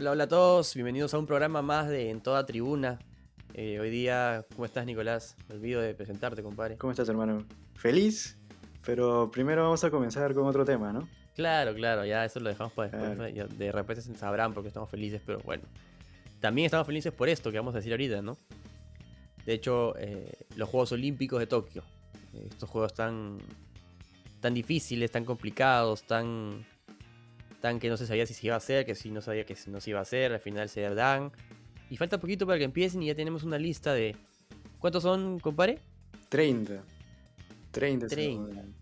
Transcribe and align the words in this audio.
Hola, 0.00 0.12
hola 0.12 0.24
a 0.24 0.28
todos, 0.28 0.74
bienvenidos 0.74 1.12
a 1.12 1.18
un 1.18 1.26
programa 1.26 1.60
más 1.60 1.86
de 1.86 2.08
En 2.08 2.22
Toda 2.22 2.46
Tribuna. 2.46 2.98
Eh, 3.52 3.78
hoy 3.80 3.90
día, 3.90 4.46
¿cómo 4.54 4.64
estás 4.64 4.86
Nicolás? 4.86 5.36
Me 5.46 5.56
olvido 5.56 5.82
de 5.82 5.94
presentarte, 5.94 6.42
compadre. 6.42 6.78
¿Cómo 6.78 6.90
estás, 6.90 7.06
hermano? 7.10 7.44
Feliz, 7.74 8.38
pero 8.82 9.30
primero 9.30 9.62
vamos 9.62 9.84
a 9.84 9.90
comenzar 9.90 10.32
con 10.32 10.46
otro 10.46 10.64
tema, 10.64 10.90
¿no? 10.90 11.06
Claro, 11.34 11.74
claro, 11.74 12.06
ya 12.06 12.24
eso 12.24 12.40
lo 12.40 12.48
dejamos 12.48 12.72
para 12.72 12.96
después. 12.96 13.58
De 13.58 13.72
repente 13.72 14.00
se 14.00 14.14
sabrán 14.14 14.54
porque 14.54 14.68
estamos 14.68 14.88
felices, 14.88 15.20
pero 15.26 15.38
bueno. 15.40 15.64
También 16.40 16.64
estamos 16.64 16.86
felices 16.86 17.12
por 17.12 17.28
esto 17.28 17.50
que 17.50 17.58
vamos 17.58 17.74
a 17.74 17.76
decir 17.76 17.92
ahorita, 17.92 18.22
¿no? 18.22 18.38
De 19.44 19.52
hecho, 19.52 19.98
eh, 19.98 20.32
los 20.56 20.70
Juegos 20.70 20.92
Olímpicos 20.92 21.40
de 21.40 21.46
Tokio. 21.46 21.82
Estos 22.48 22.70
juegos 22.70 22.94
tan, 22.94 23.36
tan 24.40 24.54
difíciles, 24.54 25.10
tan 25.10 25.26
complicados, 25.26 26.04
tan, 26.04 26.64
tan 27.60 27.78
que 27.78 27.88
no 27.88 27.96
se 27.96 28.06
sabía 28.06 28.26
si 28.26 28.34
se 28.34 28.46
iba 28.46 28.54
a 28.54 28.58
hacer, 28.58 28.86
que 28.86 28.94
si 28.94 29.10
no 29.10 29.20
sabía 29.20 29.44
que 29.44 29.56
no 29.66 29.80
se 29.80 29.90
iba 29.90 29.98
a 29.98 30.02
hacer, 30.02 30.32
al 30.32 30.40
final 30.40 30.68
se 30.68 30.82
dan. 30.94 31.32
Y 31.90 31.96
falta 31.96 32.18
poquito 32.18 32.46
para 32.46 32.58
que 32.58 32.64
empiecen 32.64 33.02
y 33.02 33.06
ya 33.06 33.14
tenemos 33.14 33.42
una 33.42 33.58
lista 33.58 33.92
de... 33.92 34.16
¿Cuántos 34.78 35.02
son, 35.02 35.40
compadre? 35.40 35.78
30. 36.28 36.82
30. 37.72 38.06
30. 38.06 38.48
hermano. 38.48 38.72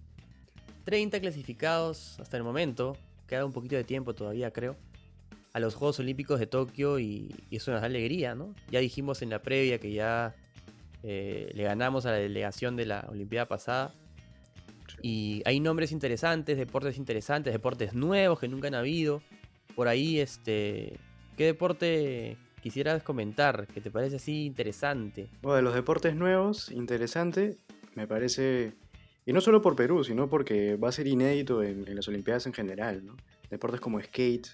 30 0.85 1.21
clasificados 1.21 2.19
hasta 2.21 2.37
el 2.37 2.43
momento. 2.43 2.97
Queda 3.27 3.45
un 3.45 3.53
poquito 3.53 3.77
de 3.77 3.85
tiempo 3.85 4.15
todavía, 4.15 4.53
creo. 4.53 4.77
A 5.53 5.61
los 5.61 5.75
Juegos 5.75 5.99
Olímpicos 5.99 6.39
de 6.39 6.47
Tokio 6.47 6.99
y, 6.99 7.35
y 7.51 7.57
eso 7.57 7.73
nos 7.73 7.81
da 7.81 7.87
alegría, 7.87 8.35
¿no? 8.35 8.55
Ya 8.71 8.81
dijimos 8.81 9.23
en 9.23 9.31
la 9.31 9.43
previa 9.43 9.79
que 9.79 9.93
ya 9.93 10.35
eh, 11.03 11.51
le 11.55 11.63
ganamos 11.63 12.07
a 12.07 12.11
la 12.11 12.17
delegación 12.17 12.77
de 12.77 12.87
la 12.87 13.07
Olimpiada 13.09 13.47
pasada. 13.47 13.95
Y 15.03 15.43
hay 15.45 15.61
nombres 15.61 15.93
interesantes, 15.93 16.57
deportes 16.57 16.97
interesantes, 16.99 17.53
deportes 17.53 17.95
nuevos 17.95 18.39
que 18.41 18.49
nunca 18.49 18.69
han 18.69 18.75
habido. 18.75 19.23
Por 19.75 19.89
ahí, 19.89 20.21
este. 20.21 20.99
¿Qué 21.37 21.45
deporte 21.45 22.37
quisieras 22.63 23.03
comentar? 23.03 23.67
Que 23.69 23.81
te 23.81 23.91
parece 23.91 24.17
así 24.17 24.45
interesante. 24.45 25.29
Bueno, 25.43 25.57
de 25.57 25.63
los 25.63 25.75
deportes 25.75 26.15
nuevos, 26.15 26.71
interesante, 26.71 27.57
me 27.95 28.07
parece. 28.07 28.73
Y 29.25 29.33
no 29.33 29.41
solo 29.41 29.61
por 29.61 29.77
Perú, 29.77 30.05
sino 30.05 30.29
porque 30.29 30.77
va 30.77 30.89
a 30.89 30.93
ser 30.93 31.07
inédito 31.07 31.63
en, 31.63 31.87
en 31.87 31.97
las 31.97 32.09
Olimpiadas 32.09 32.47
en 32.47 32.55
general, 32.55 33.05
¿no? 33.05 33.17
Deportes 33.51 33.81
como 33.81 34.01
skate, 34.01 34.49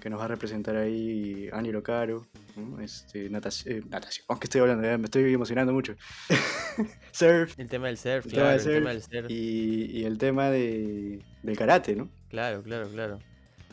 que 0.00 0.10
nos 0.10 0.20
va 0.20 0.24
a 0.26 0.28
representar 0.28 0.76
ahí 0.76 1.48
Ani 1.52 1.72
Locaro, 1.72 2.26
¿no? 2.56 2.80
este, 2.80 3.30
natación, 3.30 3.88
natación, 3.88 4.26
¿qué 4.38 4.44
estoy 4.44 4.60
hablando? 4.60 4.84
Ya 4.84 4.98
me 4.98 5.04
estoy 5.04 5.32
emocionando 5.32 5.72
mucho. 5.72 5.94
Surf, 7.12 7.58
El 7.58 7.68
tema 7.68 7.86
del 7.86 7.96
surf, 7.96 8.26
El 8.26 8.32
claro, 8.32 8.58
tema 8.62 8.62
del 8.62 8.68
el 8.68 8.74
tema 8.74 8.90
del 8.90 9.02
surf. 9.02 9.30
y, 9.30 9.98
y 10.00 10.04
el 10.04 10.18
tema 10.18 10.50
de, 10.50 11.20
del 11.42 11.56
karate, 11.56 11.94
¿no? 11.96 12.08
Claro, 12.28 12.62
claro, 12.62 12.88
claro. 12.88 13.18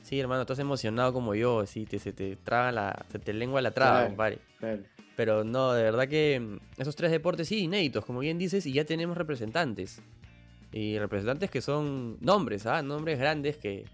Sí, 0.04 0.20
hermano, 0.20 0.42
estás 0.42 0.60
emocionado 0.60 1.14
como 1.14 1.36
yo, 1.36 1.60
así 1.60 1.86
te, 1.86 2.00
se 2.00 2.12
te 2.14 2.36
traga 2.36 2.72
la, 2.72 3.06
se 3.12 3.20
te 3.20 3.34
lengua 3.34 3.62
la 3.62 3.72
traba, 3.72 3.94
Claro. 3.98 4.08
compadre. 4.10 4.40
Claro. 4.60 4.84
Pero 5.16 5.44
no, 5.44 5.74
de 5.74 5.84
verdad 5.84 6.08
que 6.08 6.40
mm, 6.40 6.82
esos 6.82 6.96
tres 6.96 7.12
deportes 7.12 7.48
sí, 7.48 7.60
inéditos, 7.64 8.06
como 8.06 8.20
bien 8.20 8.38
dices, 8.38 8.66
y 8.66 8.74
ya 8.74 8.86
tenemos 8.86 9.18
representantes. 9.18 10.02
Y 10.72 10.98
representantes 11.00 11.52
que 11.52 11.62
son 11.62 12.18
nombres, 12.22 12.66
¿ah? 12.66 12.82
Nombres 12.82 13.20
grandes 13.20 13.58
que, 13.58 13.86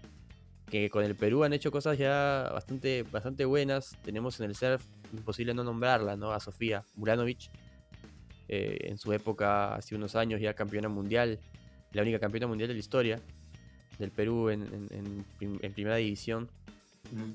que 0.70 0.90
con 0.90 1.04
el 1.04 1.14
Perú 1.14 1.44
han 1.44 1.52
hecho 1.52 1.70
cosas 1.70 1.96
ya 1.98 2.50
bastante, 2.52 3.02
bastante 3.04 3.44
buenas. 3.44 3.96
Tenemos 4.04 4.38
en 4.40 4.46
el 4.50 4.54
surf, 4.56 4.84
imposible 5.12 5.54
no 5.54 5.64
nombrarla, 5.64 6.16
¿no? 6.16 6.32
A 6.32 6.40
Sofía 6.40 6.84
Muranovic. 6.96 7.50
eh, 8.50 8.78
en 8.88 8.96
su 8.98 9.12
época, 9.12 9.74
hace 9.74 9.94
unos 9.94 10.16
años, 10.16 10.40
ya 10.40 10.54
campeona 10.54 10.88
mundial. 10.88 11.38
La 11.92 12.00
única 12.02 12.18
campeona 12.18 12.46
mundial 12.46 12.68
de 12.68 12.74
la 12.74 12.80
historia 12.80 13.20
del 13.98 14.10
Perú 14.10 14.48
en, 14.48 14.62
en- 14.62 14.88
en 14.90 15.24
prim- 15.38 15.58
en 15.60 15.72
primera 15.74 15.96
división. 15.96 16.48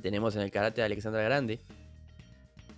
Tenemos 0.01 0.35
en 0.35 0.41
el 0.41 0.49
karate 0.51 0.81
a 0.81 0.85
Alexandra 0.85 1.21
Grande, 1.23 1.59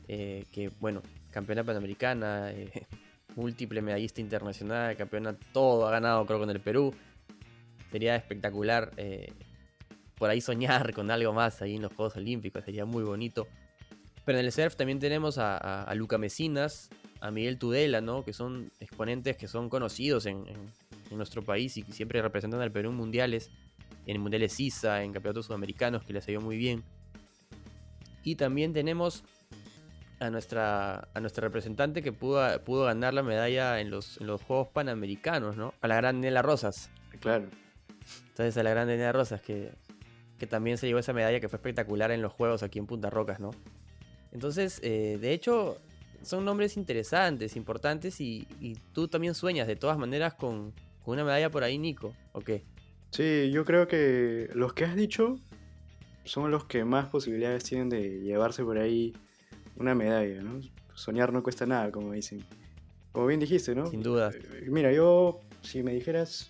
eh, 0.08 0.46
que 0.52 0.70
bueno, 0.80 1.02
campeona 1.32 1.64
panamericana, 1.64 2.52
eh, 2.52 2.70
múltiple 3.36 3.82
medallista 3.82 4.22
internacional, 4.22 4.96
campeona 4.96 5.36
todo, 5.54 5.88
ha 5.88 5.92
ganado 5.92 6.26
creo 6.26 6.40
con 6.40 6.50
el 6.50 6.60
Perú. 6.60 6.94
Sería 7.92 8.16
espectacular 8.16 8.92
por 10.18 10.30
ahí 10.30 10.42
soñar 10.42 10.94
con 10.94 11.12
algo 11.12 11.34
más 11.34 11.62
ahí 11.62 11.76
en 11.76 11.82
los 11.82 11.94
Juegos 11.94 12.16
Olímpicos, 12.16 12.64
sería 12.64 12.86
muy 12.86 13.04
bonito. 13.04 13.48
Pero 14.26 14.40
en 14.40 14.46
el 14.46 14.52
surf 14.52 14.76
también 14.76 15.00
tenemos 15.00 15.38
a, 15.38 15.58
a- 15.58 15.84
a 15.84 15.96
Luca 15.96 16.18
Mesinas, 16.18 16.90
a 17.22 17.30
Miguel 17.32 17.58
Tudela, 17.60 18.02
¿no? 18.02 18.24
Que 18.26 18.34
son 18.34 18.72
exponentes 18.80 19.38
que 19.38 19.48
son 19.48 19.70
conocidos 19.70 20.26
en, 20.26 20.48
en- 20.48 20.72
en 21.12 21.18
nuestro 21.18 21.44
país 21.44 21.78
y 21.78 21.84
que 21.84 21.92
siempre 21.94 22.22
representan 22.22 22.60
al 22.62 22.72
Perú 22.72 22.90
en 22.90 22.96
mundiales, 22.96 23.52
en 24.08 24.20
mundiales 24.20 24.60
ISA, 24.60 25.04
en 25.04 25.14
campeonatos 25.14 25.46
sudamericanos, 25.46 26.04
que 26.04 26.14
les 26.14 26.28
ha 26.28 26.32
ido 26.32 26.42
muy 26.42 26.58
bien. 26.58 26.84
Y 28.24 28.36
también 28.36 28.74
tenemos 28.74 29.24
a 30.20 30.30
nuestra, 30.32 31.08
a 31.14 31.20
nuestra 31.20 31.42
representante 31.48 32.02
que 32.02 32.12
pudo, 32.12 32.60
pudo 32.64 32.86
ganar 32.86 33.14
la 33.14 33.22
medalla 33.22 33.80
en 33.80 33.92
los, 33.92 34.20
en 34.20 34.28
los 34.28 34.42
Juegos 34.42 34.70
Panamericanos, 34.70 35.56
¿no? 35.58 35.74
A 35.82 35.88
la 35.88 35.98
gran 35.98 36.22
Nela 36.22 36.42
Rosas. 36.42 36.90
Claro. 37.20 37.46
Entonces 38.30 38.58
a 38.58 38.64
la 38.64 38.72
gran 38.72 38.88
Nela 38.88 39.12
Rosas 39.12 39.42
que, 39.42 39.72
que 40.38 40.48
también 40.48 40.78
se 40.78 40.88
llevó 40.88 41.00
esa 41.00 41.14
medalla 41.14 41.40
que 41.40 41.50
fue 41.50 41.58
espectacular 41.58 42.12
en 42.12 42.22
los 42.22 42.34
Juegos 42.34 42.64
aquí 42.64 42.80
en 42.80 42.88
Punta 42.88 43.10
Rocas, 43.10 43.40
¿no? 43.40 43.52
Entonces, 44.32 44.80
eh, 44.84 45.18
de 45.20 45.32
hecho, 45.32 45.78
son 46.22 46.44
nombres 46.44 46.78
interesantes, 46.78 47.56
importantes 47.56 48.20
y, 48.20 48.48
y 48.60 48.76
tú 48.94 49.08
también 49.08 49.34
sueñas 49.34 49.68
de 49.68 49.76
todas 49.76 49.98
maneras 49.98 50.34
con, 50.34 50.74
con 51.04 51.14
una 51.14 51.24
medalla 51.24 51.50
por 51.50 51.64
ahí, 51.64 51.78
Nico, 51.78 52.14
¿o 52.34 52.42
qué? 52.42 52.64
Sí, 53.12 53.50
yo 53.52 53.64
creo 53.64 53.88
que 53.88 54.50
los 54.54 54.74
que 54.74 54.84
has 54.84 54.96
dicho 54.96 55.40
son 56.26 56.52
los 56.52 56.66
que 56.66 56.84
más 56.84 57.08
posibilidades 57.08 57.64
tienen 57.64 57.88
de 57.88 58.20
llevarse 58.22 58.64
por 58.64 58.78
ahí 58.78 59.14
una 59.78 59.96
medalla, 59.96 60.42
¿no? 60.42 60.60
Soñar 60.96 61.32
no 61.32 61.44
cuesta 61.44 61.66
nada, 61.66 61.92
como 61.92 62.12
dicen. 62.12 62.44
Como 63.12 63.28
bien 63.28 63.40
dijiste, 63.40 63.76
¿no? 63.76 63.86
Sin 63.88 64.02
duda. 64.02 64.32
Eh, 64.34 64.66
Mira, 64.68 64.92
yo, 64.92 65.40
si 65.62 65.84
me 65.84 65.94
dijeras 65.94 66.50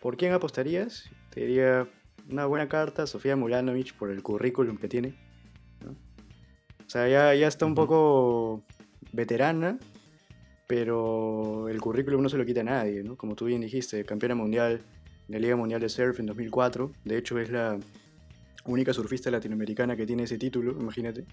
por 0.00 0.16
quién 0.16 0.32
apostarías, 0.32 1.10
te 1.30 1.40
diría 1.40 1.88
una 2.30 2.46
buena 2.46 2.68
carta, 2.68 3.06
Sofía 3.06 3.36
Mulanovich, 3.36 3.94
por 3.94 4.10
el 4.10 4.22
currículum 4.22 4.76
que 4.76 4.88
tiene. 4.88 5.14
¿no? 5.84 5.92
O 5.92 6.90
sea, 6.90 7.08
ya, 7.08 7.34
ya 7.34 7.46
está 7.46 7.66
un 7.66 7.74
poco 7.74 8.64
veterana, 9.12 9.78
pero 10.66 11.68
el 11.68 11.80
currículum 11.80 12.22
no 12.22 12.28
se 12.28 12.38
lo 12.38 12.44
quita 12.44 12.60
a 12.60 12.64
nadie, 12.64 13.02
¿no? 13.02 13.16
Como 13.16 13.34
tú 13.34 13.46
bien 13.46 13.60
dijiste, 13.60 14.04
campeona 14.04 14.34
mundial 14.34 14.80
de 15.28 15.34
la 15.34 15.38
Liga 15.38 15.56
Mundial 15.56 15.80
de 15.80 15.88
Surf 15.88 16.20
en 16.20 16.26
2004. 16.26 16.92
De 17.04 17.18
hecho, 17.18 17.38
es 17.38 17.50
la 17.50 17.78
única 18.66 18.92
surfista 18.92 19.30
latinoamericana 19.30 19.96
que 19.96 20.06
tiene 20.06 20.24
ese 20.24 20.38
título, 20.38 20.72
imagínate. 20.72 21.24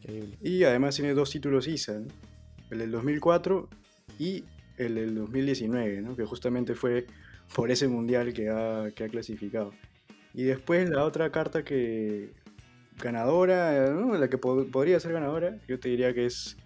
Increíble. 0.00 0.38
Y 0.42 0.64
además 0.64 0.96
tiene 0.96 1.14
dos 1.14 1.30
títulos 1.30 1.68
ISA, 1.68 2.00
¿no? 2.00 2.08
el 2.70 2.78
del 2.78 2.90
2004 2.90 3.68
y 4.18 4.44
el 4.78 4.94
del 4.94 5.14
2019, 5.14 6.00
¿no? 6.00 6.16
que 6.16 6.24
justamente 6.24 6.74
fue 6.74 7.06
por 7.54 7.70
ese 7.70 7.88
mundial 7.88 8.32
que 8.32 8.48
ha, 8.50 8.90
que 8.94 9.04
ha 9.04 9.08
clasificado. 9.08 9.72
Y 10.34 10.44
después 10.44 10.88
la 10.88 11.04
otra 11.04 11.30
carta 11.30 11.64
que 11.64 12.32
ganadora, 13.02 13.90
la 14.18 14.28
que 14.28 14.38
po- 14.38 14.66
podría 14.70 14.98
ser 15.00 15.12
ganadora, 15.12 15.56
yo 15.68 15.78
te 15.78 15.88
diría 15.88 16.14
que 16.14 16.26
es 16.26 16.56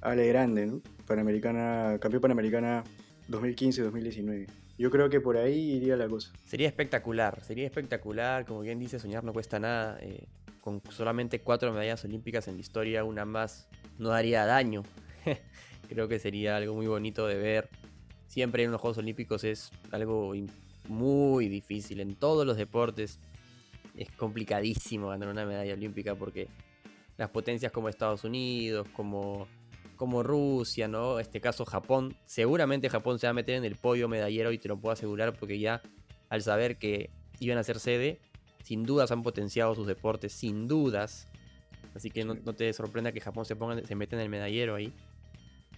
Ale 0.00 0.26
Grande, 0.28 0.66
¿no? 0.66 0.82
Panamericana, 1.06 1.98
campeón 2.00 2.20
panamericana 2.22 2.84
2015-2019. 3.28 4.46
Yo 4.78 4.90
creo 4.90 5.08
que 5.10 5.20
por 5.20 5.36
ahí 5.36 5.72
iría 5.72 5.96
la 5.96 6.06
cosa. 6.08 6.32
Sería 6.44 6.68
espectacular, 6.68 7.42
sería 7.42 7.66
espectacular, 7.66 8.44
como 8.44 8.60
bien 8.60 8.78
dice, 8.78 8.98
soñar 8.98 9.24
no 9.24 9.32
cuesta 9.32 9.58
nada. 9.58 9.98
eh, 10.00 10.26
con 10.60 10.82
solamente 10.90 11.40
cuatro 11.40 11.72
medallas 11.72 12.04
olímpicas 12.04 12.46
en 12.46 12.56
la 12.56 12.60
historia, 12.60 13.02
una 13.04 13.24
más 13.24 13.68
no 13.98 14.10
daría 14.10 14.44
daño. 14.44 14.82
Creo 15.88 16.08
que 16.08 16.18
sería 16.18 16.56
algo 16.56 16.74
muy 16.74 16.86
bonito 16.86 17.26
de 17.26 17.36
ver. 17.36 17.70
Siempre 18.28 18.62
en 18.62 18.70
los 18.70 18.80
Juegos 18.80 18.98
Olímpicos 18.98 19.42
es 19.42 19.70
algo 19.90 20.34
muy 20.88 21.48
difícil. 21.48 22.00
En 22.00 22.14
todos 22.14 22.46
los 22.46 22.56
deportes 22.56 23.18
es 23.96 24.10
complicadísimo 24.12 25.08
ganar 25.08 25.30
una 25.30 25.44
medalla 25.44 25.72
olímpica 25.72 26.14
porque 26.14 26.48
las 27.16 27.30
potencias 27.30 27.72
como 27.72 27.88
Estados 27.88 28.24
Unidos, 28.24 28.86
como, 28.92 29.48
como 29.96 30.22
Rusia, 30.22 30.88
¿no? 30.88 31.18
Este 31.18 31.40
caso 31.40 31.64
Japón, 31.64 32.14
seguramente 32.26 32.90
Japón 32.90 33.18
se 33.18 33.26
va 33.26 33.30
a 33.30 33.34
meter 33.34 33.56
en 33.56 33.64
el 33.64 33.76
podio 33.76 34.08
medallero 34.08 34.52
y 34.52 34.58
te 34.58 34.68
lo 34.68 34.78
puedo 34.78 34.92
asegurar 34.92 35.32
porque 35.36 35.58
ya 35.58 35.82
al 36.28 36.42
saber 36.42 36.78
que 36.78 37.10
iban 37.40 37.58
a 37.58 37.64
ser 37.64 37.80
sede, 37.80 38.20
sin 38.62 38.84
dudas 38.84 39.10
han 39.10 39.22
potenciado 39.22 39.74
sus 39.74 39.86
deportes, 39.86 40.32
sin 40.32 40.68
dudas. 40.68 41.26
Así 41.94 42.10
que 42.10 42.24
no, 42.24 42.34
no 42.34 42.52
te 42.52 42.70
sorprenda 42.74 43.10
que 43.10 43.20
Japón 43.20 43.46
se, 43.46 43.56
ponga, 43.56 43.82
se 43.82 43.94
meta 43.94 44.16
en 44.16 44.22
el 44.22 44.28
medallero 44.28 44.74
ahí. 44.74 44.92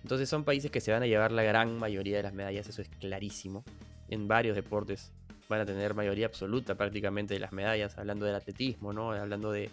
Entonces 0.03 0.29
son 0.29 0.45
países 0.45 0.71
que 0.71 0.81
se 0.81 0.93
van 0.93 1.03
a 1.03 1.07
llevar 1.07 1.33
la 1.33 1.43
gran 1.43 1.79
mayoría 1.79 2.17
de 2.17 2.23
las 2.23 2.33
medallas, 2.33 2.69
eso 2.69 2.83
es 2.83 2.89
clarísimo. 2.89 3.65
En 4.09 4.29
varios 4.29 4.57
deportes 4.57 5.13
van 5.49 5.61
a 5.61 5.67
tener 5.67 5.95
mayoría 5.95 6.27
absoluta 6.27 6.75
prácticamente 6.77 7.35
de 7.35 7.41
las 7.41 7.53
medallas, 7.53 7.99
hablando 7.99 8.25
del 8.27 8.35
atletismo, 8.35 8.93
¿no? 8.93 9.13
Hablando 9.13 9.53
de, 9.53 9.71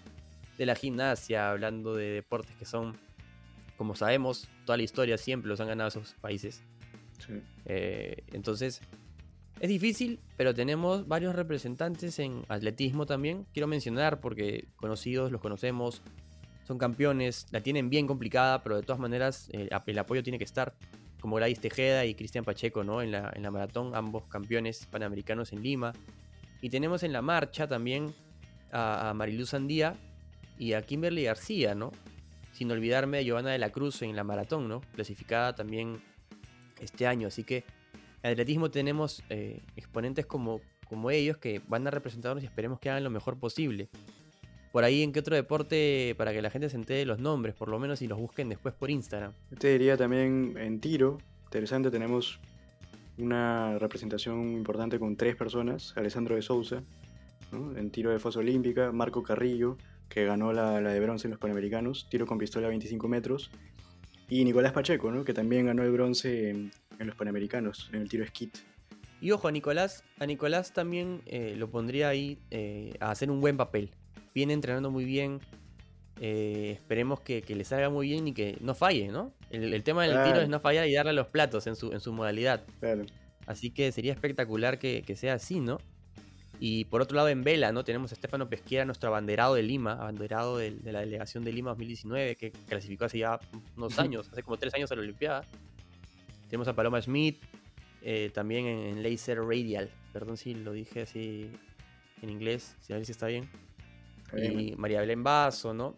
de 0.57 0.65
la 0.65 0.75
gimnasia, 0.75 1.51
hablando 1.51 1.95
de 1.95 2.11
deportes 2.11 2.55
que 2.57 2.65
son, 2.65 2.97
como 3.77 3.95
sabemos, 3.95 4.47
toda 4.65 4.77
la 4.77 4.83
historia 4.83 5.17
siempre 5.17 5.49
los 5.49 5.59
han 5.59 5.67
ganado 5.67 5.89
esos 5.89 6.13
países. 6.15 6.61
Sí. 7.19 7.41
Eh, 7.65 8.23
entonces, 8.33 8.81
Es 9.59 9.69
difícil, 9.69 10.19
pero 10.35 10.53
tenemos 10.53 11.07
varios 11.07 11.33
representantes 11.35 12.19
en 12.19 12.43
atletismo 12.47 13.07
también. 13.07 13.47
Quiero 13.53 13.67
mencionar 13.67 14.19
porque 14.19 14.67
conocidos, 14.75 15.31
los 15.31 15.41
conocemos, 15.41 16.03
son 16.67 16.77
campeones, 16.77 17.47
la 17.51 17.61
tienen 17.61 17.89
bien 17.89 18.07
complicada, 18.07 18.61
pero 18.61 18.75
de 18.75 18.83
todas 18.83 18.99
maneras 18.99 19.49
eh, 19.53 19.69
el 19.85 19.99
apoyo 19.99 20.21
tiene 20.21 20.37
que 20.37 20.43
estar. 20.43 20.75
Como 21.21 21.37
Gladys 21.37 21.61
Tejeda 21.61 22.05
y 22.05 22.13
Cristian 22.13 22.43
Pacheco, 22.43 22.83
¿no? 22.83 23.01
En 23.01 23.11
la, 23.11 23.31
en 23.33 23.41
la 23.41 23.51
maratón, 23.51 23.95
ambos 23.95 24.25
campeones 24.27 24.85
panamericanos 24.85 25.53
en 25.53 25.63
Lima. 25.63 25.93
Y 26.61 26.69
tenemos 26.69 27.03
en 27.03 27.13
la 27.13 27.21
marcha 27.21 27.67
también 27.67 28.13
a, 28.71 29.09
a 29.09 29.13
Mariluz 29.13 29.53
Andía 29.53 29.95
y 30.59 30.73
a 30.73 30.81
Kimberly 30.81 31.23
García, 31.23 31.73
¿no? 31.73 31.91
Sin 32.51 32.69
olvidarme 32.69 33.17
de 33.17 33.25
Giovanna 33.25 33.51
de 33.51 33.59
la 33.59 33.69
Cruz 33.71 34.01
en 34.01 34.15
la 34.15 34.25
maratón, 34.25 34.67
¿no? 34.67 34.81
Clasificada 34.93 35.55
también 35.55 36.01
este 36.81 37.07
año. 37.07 37.29
Así 37.29 37.45
que 37.45 37.63
en 38.23 38.31
atletismo 38.31 38.69
tenemos 38.69 39.23
eh, 39.29 39.61
exponentes 39.77 40.25
como, 40.25 40.59
como 40.87 41.11
ellos 41.11 41.37
que 41.37 41.61
van 41.67 41.87
a 41.87 41.91
representarnos 41.91 42.43
y 42.43 42.45
esperemos 42.45 42.79
que 42.79 42.89
hagan 42.89 43.05
lo 43.05 43.09
mejor 43.09 43.39
posible. 43.39 43.89
Por 44.77 44.83
ahí, 44.83 45.01
¿en 45.01 45.11
qué 45.11 45.21
otro 45.21 45.35
deporte 45.35 46.13
para 46.19 46.31
que 46.33 46.39
la 46.39 46.51
gente 46.51 46.69
se 46.69 46.75
entere 46.75 46.99
de 46.99 47.05
los 47.07 47.17
nombres, 47.17 47.55
por 47.55 47.67
lo 47.67 47.79
menos, 47.79 48.03
y 48.03 48.07
los 48.07 48.19
busquen 48.19 48.47
después 48.47 48.75
por 48.75 48.91
Instagram? 48.91 49.31
Te 49.57 49.69
diría 49.69 49.97
también 49.97 50.53
en 50.55 50.79
tiro, 50.79 51.17
interesante, 51.45 51.89
tenemos 51.89 52.39
una 53.17 53.79
representación 53.79 54.53
importante 54.53 54.99
con 54.99 55.15
tres 55.15 55.35
personas, 55.35 55.97
Alessandro 55.97 56.35
de 56.35 56.43
Souza, 56.43 56.83
¿no? 57.51 57.75
en 57.75 57.89
tiro 57.89 58.11
de 58.11 58.19
fosa 58.19 58.37
olímpica, 58.37 58.91
Marco 58.91 59.23
Carrillo, 59.23 59.79
que 60.09 60.25
ganó 60.25 60.53
la, 60.53 60.79
la, 60.79 60.91
de 60.91 60.99
bronce 60.99 61.25
en 61.25 61.31
los 61.31 61.39
Panamericanos, 61.39 62.05
tiro 62.11 62.27
con 62.27 62.37
pistola 62.37 62.67
a 62.67 62.69
25 62.69 63.07
metros, 63.07 63.49
y 64.29 64.45
Nicolás 64.45 64.73
Pacheco, 64.73 65.09
¿no? 65.09 65.23
que 65.23 65.33
también 65.33 65.65
ganó 65.65 65.81
el 65.81 65.91
bronce 65.91 66.51
en, 66.51 66.71
en 66.99 67.07
los 67.07 67.15
Panamericanos, 67.15 67.89
en 67.93 68.01
el 68.01 68.09
tiro 68.09 68.27
skit. 68.27 68.55
Y 69.21 69.31
ojo, 69.31 69.47
a 69.47 69.51
Nicolás, 69.51 70.03
a 70.19 70.27
Nicolás 70.27 70.71
también 70.71 71.23
eh, 71.25 71.55
lo 71.57 71.67
pondría 71.71 72.09
ahí 72.09 72.37
eh, 72.51 72.93
a 72.99 73.09
hacer 73.09 73.31
un 73.31 73.41
buen 73.41 73.57
papel. 73.57 73.89
Viene 74.37 74.53
entrenando 74.53 74.91
muy 74.91 75.03
bien. 75.03 75.39
Eh, 76.21 76.73
esperemos 76.75 77.21
que, 77.21 77.41
que, 77.41 77.55
le 77.55 77.63
salga 77.63 77.89
muy 77.89 78.07
bien 78.07 78.27
y 78.27 78.33
que 78.35 78.55
no 78.61 78.75
falle, 78.75 79.07
¿no? 79.07 79.33
El, 79.49 79.73
el 79.73 79.81
tema 79.81 80.03
del 80.03 80.11
claro. 80.11 80.29
tiro 80.29 80.41
es 80.43 80.47
no 80.47 80.59
fallar 80.59 80.87
y 80.87 80.93
darle 80.93 81.13
los 81.13 81.25
platos 81.25 81.65
en 81.65 81.75
su, 81.75 81.91
en 81.91 81.99
su 81.99 82.13
modalidad. 82.13 82.63
Claro. 82.79 83.07
Así 83.47 83.71
que 83.71 83.91
sería 83.91 84.13
espectacular 84.13 84.77
que, 84.77 85.01
que, 85.01 85.15
sea 85.15 85.33
así, 85.33 85.59
¿no? 85.59 85.79
Y 86.59 86.85
por 86.85 87.01
otro 87.01 87.15
lado, 87.15 87.29
en 87.29 87.43
vela, 87.43 87.71
¿no? 87.71 87.83
Tenemos 87.83 88.11
a 88.11 88.13
Estefano 88.13 88.47
Pesquera, 88.47 88.85
nuestro 88.85 89.09
abanderado 89.09 89.55
de 89.55 89.63
Lima, 89.63 89.93
abanderado 89.93 90.59
de, 90.59 90.69
de 90.69 90.91
la 90.91 90.99
delegación 90.99 91.43
de 91.43 91.51
Lima 91.51 91.71
2019, 91.71 92.35
que 92.35 92.51
clasificó 92.51 93.05
hace 93.05 93.17
ya 93.17 93.39
unos 93.75 93.97
años, 93.97 94.29
hace 94.31 94.43
como 94.43 94.57
tres 94.57 94.71
años 94.75 94.91
a 94.91 94.95
la 94.95 95.01
Olimpiada. 95.01 95.45
Tenemos 96.47 96.67
a 96.67 96.73
Paloma 96.73 97.01
Smith, 97.01 97.41
eh, 98.03 98.29
también 98.35 98.67
en, 98.67 98.97
en, 98.97 99.01
Laser 99.01 99.39
Radial. 99.39 99.89
Perdón 100.13 100.37
si 100.37 100.53
lo 100.53 100.73
dije 100.73 101.01
así 101.01 101.49
en 102.21 102.29
inglés, 102.29 102.75
si 102.81 102.93
a 102.93 102.97
ver 102.97 103.05
si 103.07 103.13
está 103.13 103.25
bien. 103.25 103.49
Y 104.35 104.75
María 104.75 104.99
Belén 105.01 105.23
Basso, 105.23 105.73
¿no? 105.73 105.97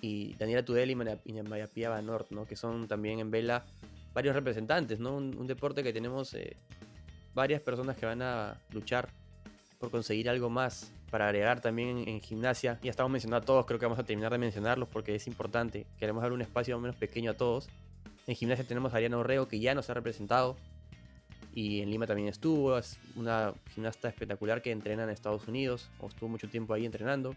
Y 0.00 0.34
Daniela 0.34 0.64
Tudela 0.64 0.92
y 0.92 0.94
María 0.94 1.66
Pía 1.66 1.88
Banort, 1.88 2.30
¿no? 2.30 2.46
Que 2.46 2.56
son 2.56 2.86
también 2.86 3.18
en 3.18 3.30
vela 3.30 3.64
varios 4.12 4.34
representantes, 4.34 4.98
¿no? 4.98 5.16
Un, 5.16 5.46
deporte 5.46 5.82
que 5.82 5.92
tenemos 5.92 6.34
eh, 6.34 6.56
varias 7.34 7.60
personas 7.60 7.96
que 7.96 8.06
van 8.06 8.22
a 8.22 8.60
luchar 8.72 9.08
por 9.78 9.90
conseguir 9.90 10.28
algo 10.28 10.48
más 10.48 10.92
para 11.10 11.26
agregar 11.26 11.60
también 11.60 11.98
en, 11.98 12.08
en, 12.08 12.20
gimnasia. 12.20 12.78
Ya 12.82 12.90
estamos 12.90 13.10
mencionando 13.10 13.42
a 13.42 13.46
todos, 13.46 13.66
creo 13.66 13.78
que 13.78 13.86
vamos 13.86 13.98
a 13.98 14.04
terminar 14.04 14.32
de 14.32 14.38
mencionarlos 14.38 14.88
porque 14.88 15.14
es 15.14 15.26
importante. 15.26 15.86
Queremos 15.98 16.22
dar 16.22 16.32
un 16.32 16.42
espacio 16.42 16.74
más 16.74 16.80
o 16.80 16.82
menos 16.82 16.96
pequeño 16.96 17.32
a 17.32 17.34
todos. 17.34 17.68
En 18.26 18.34
gimnasia 18.34 18.66
tenemos 18.66 18.92
a 18.92 18.96
Ariana 18.96 19.18
Orrego, 19.18 19.48
que 19.48 19.60
ya 19.60 19.74
nos 19.74 19.88
ha 19.88 19.94
representado. 19.94 20.56
Y 21.56 21.80
en 21.80 21.90
Lima 21.90 22.06
también 22.06 22.28
estuvo. 22.28 22.76
Es 22.76 22.98
una 23.16 23.54
gimnasta 23.70 24.10
espectacular 24.10 24.60
que 24.60 24.70
entrena 24.70 25.04
en 25.04 25.08
Estados 25.08 25.48
Unidos. 25.48 25.88
O 26.00 26.08
estuvo 26.08 26.28
mucho 26.28 26.50
tiempo 26.50 26.74
ahí 26.74 26.84
entrenando. 26.84 27.34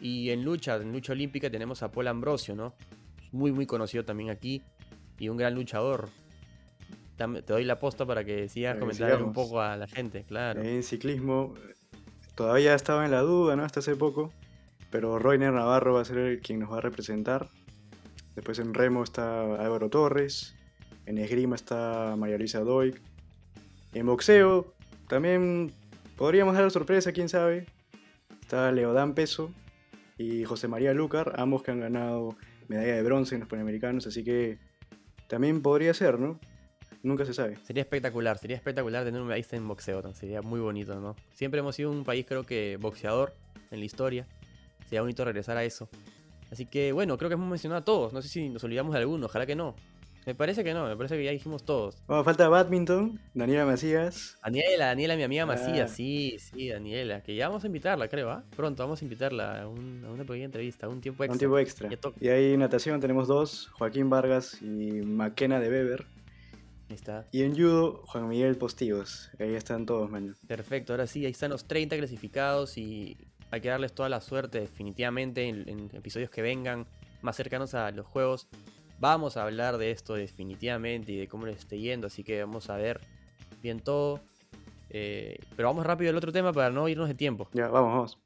Y 0.00 0.30
en 0.30 0.44
lucha, 0.44 0.74
en 0.74 0.92
lucha 0.92 1.12
olímpica 1.12 1.48
tenemos 1.48 1.84
a 1.84 1.92
Paul 1.92 2.08
Ambrosio, 2.08 2.56
¿no? 2.56 2.74
Muy, 3.30 3.52
muy 3.52 3.64
conocido 3.64 4.04
también 4.04 4.30
aquí. 4.30 4.60
Y 5.20 5.28
un 5.28 5.36
gran 5.36 5.54
luchador. 5.54 6.08
Te 7.16 7.42
doy 7.42 7.62
la 7.62 7.78
posta 7.78 8.04
para 8.04 8.24
que 8.24 8.48
sigas 8.48 8.76
comentando 8.76 9.24
un 9.24 9.32
poco 9.32 9.60
a 9.60 9.76
la 9.76 9.86
gente, 9.86 10.24
claro. 10.24 10.60
En 10.60 10.82
ciclismo, 10.82 11.54
todavía 12.34 12.74
estaba 12.74 13.04
en 13.04 13.12
la 13.12 13.20
duda, 13.20 13.54
¿no? 13.54 13.62
Hasta 13.62 13.78
hace 13.78 13.94
poco. 13.94 14.32
Pero 14.90 15.20
Roiner 15.20 15.52
Navarro 15.52 15.94
va 15.94 16.00
a 16.00 16.04
ser 16.04 16.18
el 16.18 16.40
quien 16.40 16.58
nos 16.58 16.72
va 16.72 16.78
a 16.78 16.80
representar. 16.80 17.50
Después 18.34 18.58
en 18.58 18.74
remo 18.74 19.04
está 19.04 19.42
Álvaro 19.42 19.90
Torres. 19.90 20.56
En 21.06 21.18
esgrima 21.18 21.54
está 21.54 22.14
María 22.16 22.36
Luisa 22.36 22.60
Doig. 22.60 23.00
En 23.94 24.06
boxeo 24.06 24.74
también 25.08 25.72
podríamos 26.16 26.54
dar 26.54 26.70
sorpresa, 26.70 27.12
quién 27.12 27.28
sabe. 27.28 27.66
Está 28.42 28.70
Leodán 28.72 29.14
Peso 29.14 29.50
y 30.18 30.44
José 30.44 30.68
María 30.68 30.92
Lucar, 30.92 31.34
ambos 31.36 31.62
que 31.62 31.70
han 31.70 31.80
ganado 31.80 32.36
medalla 32.68 32.96
de 32.96 33.02
bronce 33.02 33.36
en 33.36 33.40
los 33.40 33.48
Panamericanos, 33.48 34.06
así 34.06 34.24
que 34.24 34.58
también 35.28 35.62
podría 35.62 35.94
ser, 35.94 36.18
¿no? 36.18 36.40
Nunca 37.02 37.24
se 37.24 37.34
sabe. 37.34 37.56
Sería 37.62 37.82
espectacular, 37.82 38.38
sería 38.38 38.56
espectacular 38.56 39.04
tener 39.04 39.20
un 39.20 39.28
país 39.28 39.52
en 39.52 39.66
boxeo, 39.68 40.12
sería 40.14 40.42
muy 40.42 40.58
bonito, 40.60 40.98
¿no? 40.98 41.14
Siempre 41.34 41.60
hemos 41.60 41.76
sido 41.76 41.90
un 41.90 42.04
país, 42.04 42.26
creo 42.26 42.44
que, 42.44 42.78
boxeador 42.80 43.32
en 43.70 43.78
la 43.78 43.84
historia. 43.84 44.26
Sería 44.84 45.02
bonito 45.02 45.24
regresar 45.24 45.56
a 45.56 45.64
eso. 45.64 45.88
Así 46.50 46.66
que 46.66 46.92
bueno, 46.92 47.18
creo 47.18 47.28
que 47.28 47.34
hemos 47.34 47.48
mencionado 47.48 47.80
a 47.80 47.84
todos. 47.84 48.12
No 48.12 48.22
sé 48.22 48.28
si 48.28 48.48
nos 48.48 48.62
olvidamos 48.64 48.92
de 48.92 49.00
alguno, 49.00 49.26
ojalá 49.26 49.46
que 49.46 49.56
no. 49.56 49.74
Me 50.26 50.34
parece 50.34 50.64
que 50.64 50.74
no, 50.74 50.88
me 50.88 50.96
parece 50.96 51.16
que 51.16 51.22
ya 51.22 51.30
dijimos 51.30 51.64
todos. 51.64 52.02
Bueno, 52.08 52.24
falta 52.24 52.48
badminton, 52.48 53.20
Daniela 53.32 53.64
Macías. 53.64 54.36
Daniela, 54.42 54.86
Daniela, 54.86 55.14
mi 55.14 55.22
amiga 55.22 55.46
Macías, 55.46 55.92
ah. 55.92 55.94
sí, 55.94 56.36
sí, 56.40 56.68
Daniela. 56.68 57.22
Que 57.22 57.36
ya 57.36 57.46
vamos 57.46 57.62
a 57.62 57.68
invitarla, 57.68 58.08
creo, 58.08 58.32
¿ah? 58.32 58.42
¿eh? 58.44 58.54
Pronto 58.56 58.82
vamos 58.82 59.00
a 59.00 59.04
invitarla 59.04 59.62
a, 59.62 59.68
un, 59.68 60.04
a, 60.04 60.10
una 60.10 60.24
pequeña 60.24 60.46
entrevista, 60.46 60.86
a 60.86 60.88
un 60.88 61.00
tiempo 61.00 61.22
extra. 61.22 61.32
Un 61.32 61.38
tiempo 61.38 61.58
extra. 61.60 61.88
Y 62.20 62.28
ahí 62.28 62.56
natación 62.56 63.00
tenemos 63.00 63.28
dos, 63.28 63.68
Joaquín 63.74 64.10
Vargas 64.10 64.60
y 64.60 64.66
Maquena 64.66 65.60
de 65.60 65.68
Weber. 65.68 66.06
Ahí 66.88 66.96
está. 66.96 67.24
Y 67.30 67.42
en 67.42 67.54
judo, 67.54 68.02
Juan 68.06 68.28
Miguel 68.28 68.56
Postigos. 68.56 69.30
Ahí 69.38 69.54
están 69.54 69.86
todos, 69.86 70.10
man. 70.10 70.34
Perfecto, 70.48 70.92
ahora 70.92 71.06
sí, 71.06 71.24
ahí 71.24 71.30
están 71.30 71.52
los 71.52 71.68
30 71.68 71.96
clasificados 71.98 72.78
y 72.78 73.16
hay 73.52 73.60
que 73.60 73.68
darles 73.68 73.92
toda 73.92 74.08
la 74.08 74.20
suerte 74.20 74.58
definitivamente 74.58 75.44
en, 75.44 75.68
en 75.68 75.88
episodios 75.92 76.30
que 76.30 76.42
vengan 76.42 76.84
más 77.22 77.36
cercanos 77.36 77.74
a 77.74 77.92
los 77.92 78.06
juegos. 78.06 78.48
Vamos 78.98 79.36
a 79.36 79.42
hablar 79.42 79.76
de 79.78 79.90
esto 79.90 80.14
definitivamente 80.14 81.12
y 81.12 81.18
de 81.18 81.28
cómo 81.28 81.46
les 81.46 81.58
esté 81.58 81.78
yendo, 81.78 82.06
así 82.06 82.24
que 82.24 82.40
vamos 82.42 82.70
a 82.70 82.76
ver 82.76 83.00
bien 83.62 83.80
todo. 83.80 84.20
Eh, 84.90 85.38
pero 85.56 85.68
vamos 85.68 85.84
rápido 85.84 86.10
al 86.10 86.16
otro 86.16 86.32
tema 86.32 86.52
para 86.52 86.70
no 86.70 86.88
irnos 86.88 87.08
de 87.08 87.14
tiempo. 87.14 87.48
Ya, 87.52 87.68
vamos, 87.68 87.92
vamos. 87.92 88.18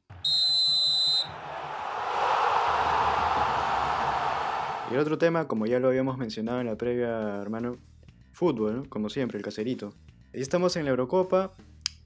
Y 4.91 4.95
el 4.95 5.01
otro 5.01 5.19
tema, 5.19 5.47
como 5.47 5.67
ya 5.67 5.79
lo 5.79 5.89
habíamos 5.89 6.19
mencionado 6.19 6.61
en 6.61 6.67
la 6.67 6.77
previa, 6.77 7.37
hermano, 7.41 7.77
fútbol, 8.33 8.89
como 8.89 9.09
siempre, 9.09 9.39
el 9.39 9.45
caserito. 9.45 9.93
Y 10.33 10.41
estamos 10.41 10.77
en 10.77 10.85
la 10.85 10.91
Eurocopa, 10.91 11.53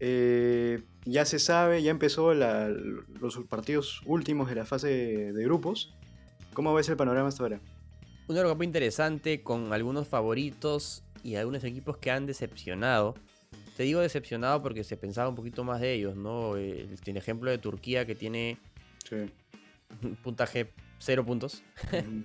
eh, 0.01 0.83
ya 1.05 1.25
se 1.25 1.39
sabe, 1.39 1.83
ya 1.83 1.91
empezó 1.91 2.35
los 2.35 3.39
partidos 3.49 4.03
últimos 4.05 4.49
de 4.49 4.55
la 4.57 4.67
fase 4.67 4.89
de 5.33 5.45
grupos. 5.45 5.95
¿Cómo 6.53 6.75
ves 6.75 6.89
el 6.89 6.97
panorama 6.97 7.29
hasta 7.29 7.43
ahora? 7.43 7.61
Una 8.27 8.39
Eurocopa 8.39 8.65
interesante 8.65 9.43
con 9.43 9.73
algunos 9.75 10.09
favoritos 10.09 11.03
y 11.23 11.35
algunos 11.35 11.63
equipos 11.63 11.99
que 11.99 12.11
han 12.11 12.25
decepcionado. 12.25 13.15
Te 13.77 13.83
digo 13.83 14.01
decepcionado 14.01 14.63
porque 14.63 14.83
se 14.83 14.97
pensaba 14.97 15.29
un 15.29 15.35
poquito 15.35 15.63
más 15.63 15.81
de 15.81 15.93
ellos, 15.93 16.17
¿no? 16.17 16.57
El, 16.57 16.97
el 17.05 17.17
ejemplo 17.17 17.51
de 17.51 17.59
Turquía 17.59 18.07
que 18.07 18.15
tiene 18.15 18.57
sí. 19.09 19.17
un 20.03 20.17
puntaje 20.17 20.73
cero 20.99 21.25
puntos. 21.25 21.63
Uh 21.93 21.97
-huh. 21.97 22.25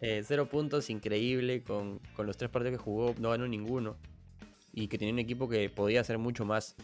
eh, 0.00 0.22
cero 0.24 0.48
puntos, 0.48 0.88
increíble. 0.88 1.64
Con, 1.64 1.98
con, 2.14 2.26
los 2.26 2.36
tres 2.36 2.50
partidos 2.50 2.78
que 2.78 2.84
jugó 2.84 3.16
no 3.18 3.30
ganó 3.30 3.48
ninguno. 3.48 3.96
Y 4.72 4.86
que 4.86 4.98
tenía 4.98 5.12
un 5.12 5.18
equipo 5.18 5.48
que 5.48 5.68
podía 5.68 6.00
hacer 6.00 6.18
mucho 6.18 6.44
más. 6.44 6.76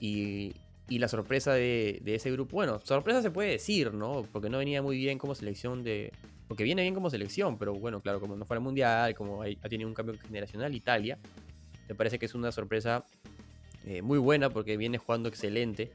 Y, 0.00 0.54
y 0.86 0.98
la 0.98 1.08
sorpresa 1.08 1.54
de, 1.54 2.00
de, 2.02 2.14
ese 2.14 2.30
grupo, 2.30 2.56
bueno, 2.56 2.78
sorpresa 2.80 3.22
se 3.22 3.30
puede 3.30 3.52
decir, 3.52 3.94
¿no? 3.94 4.26
Porque 4.32 4.50
no 4.50 4.58
venía 4.58 4.82
muy 4.82 4.98
bien 4.98 5.16
como 5.16 5.34
selección 5.34 5.82
de, 5.82 6.12
porque 6.48 6.64
viene 6.64 6.82
bien 6.82 6.94
como 6.94 7.10
selección, 7.10 7.58
pero 7.58 7.74
bueno, 7.74 8.00
claro, 8.00 8.20
como 8.20 8.36
no 8.36 8.44
fue 8.44 8.56
al 8.56 8.62
mundial, 8.62 9.14
como 9.14 9.42
ha 9.42 9.68
tenido 9.68 9.88
un 9.88 9.94
cambio 9.94 10.16
generacional, 10.18 10.74
Italia, 10.74 11.18
me 11.88 11.94
parece 11.94 12.18
que 12.18 12.26
es 12.26 12.34
una 12.34 12.52
sorpresa 12.52 13.04
eh, 13.84 14.02
muy 14.02 14.18
buena 14.18 14.50
porque 14.50 14.76
viene 14.76 14.98
jugando 14.98 15.28
excelente 15.28 15.92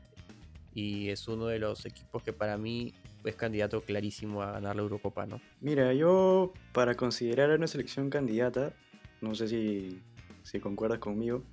y 0.74 1.10
es 1.10 1.28
uno 1.28 1.48
de 1.48 1.60
los 1.60 1.86
equipos 1.86 2.24
que 2.24 2.34
para 2.34 2.58
mí 2.58 2.94
es 3.24 3.36
candidato 3.36 3.82
clarísimo 3.82 4.42
a 4.42 4.52
ganar 4.52 4.76
la 4.76 4.82
Eurocopa, 4.82 5.26
¿no? 5.26 5.42
Mira, 5.60 5.94
yo 5.94 6.54
para 6.72 6.96
considerar 6.96 7.52
a 7.52 7.56
una 7.56 7.68
selección 7.68 8.10
candidata, 8.10 8.74
no 9.22 9.36
sé 9.36 9.48
si, 9.48 10.02
si 10.44 10.60
concuerdas 10.60 11.00
conmigo, 11.00 11.44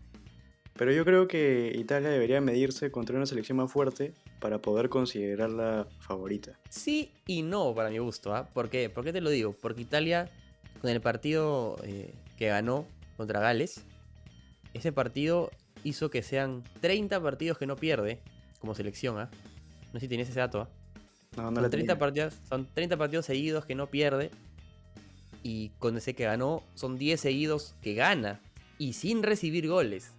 pero 0.77 0.93
yo 0.93 1.05
creo 1.05 1.27
que 1.27 1.73
Italia 1.77 2.09
debería 2.09 2.41
medirse 2.41 2.91
contra 2.91 3.17
una 3.17 3.27
selección 3.27 3.59
más 3.59 3.71
fuerte 3.71 4.15
para 4.41 4.59
poder 4.59 4.89
considerarla 4.89 5.87
favorita. 6.01 6.59
Sí 6.69 7.11
y 7.27 7.43
no, 7.43 7.75
para 7.75 7.91
mi 7.91 7.99
gusto. 7.99 8.37
¿eh? 8.37 8.43
¿Por 8.53 8.71
qué? 8.71 8.91
¿Por 8.91 9.05
qué 9.05 9.13
te 9.13 9.21
lo 9.21 9.31
digo? 9.31 9.55
Porque 9.61 9.83
Italia, 9.83 10.31
con 10.81 10.91
el 10.91 11.01
partido 11.01 11.77
eh, 11.83 12.15
que 12.37 12.49
ganó 12.49 12.87
contra 13.17 13.41
Gales, 13.41 13.83
ese 14.75 14.93
partido 14.93 15.51
hizo 15.85 16.11
que 16.11 16.23
sean 16.23 16.63
30 16.81 17.21
partidos 17.21 17.59
que 17.59 17.67
no 17.67 17.77
pierde 17.77 18.21
como 18.61 18.75
selección, 18.75 19.19
¿ah? 19.19 19.31
No 19.93 20.01
sé 20.01 20.07
si 20.07 20.09
tienes 20.09 20.29
ese 20.29 20.41
dato, 20.41 20.63
¿ah? 20.63 20.69
No, 21.37 21.43
no 21.51 21.57
son, 21.57 21.63
la 21.63 21.71
30 21.71 21.93
tenía. 21.93 21.99
partidos, 21.99 22.35
son 22.49 22.67
30 22.67 22.97
partidos 22.97 23.27
seguidos 23.27 23.65
que 23.65 23.75
no 23.75 23.89
pierde. 23.89 24.31
Y 25.43 25.71
con 25.79 25.97
ese 25.97 26.15
que 26.15 26.25
ganó, 26.25 26.65
son 26.75 26.99
10 26.99 27.21
seguidos 27.21 27.75
que 27.81 27.95
gana. 27.95 28.41
Y 28.77 28.95
sin 28.95 29.23
recibir 29.23 29.69
goles. 29.69 30.13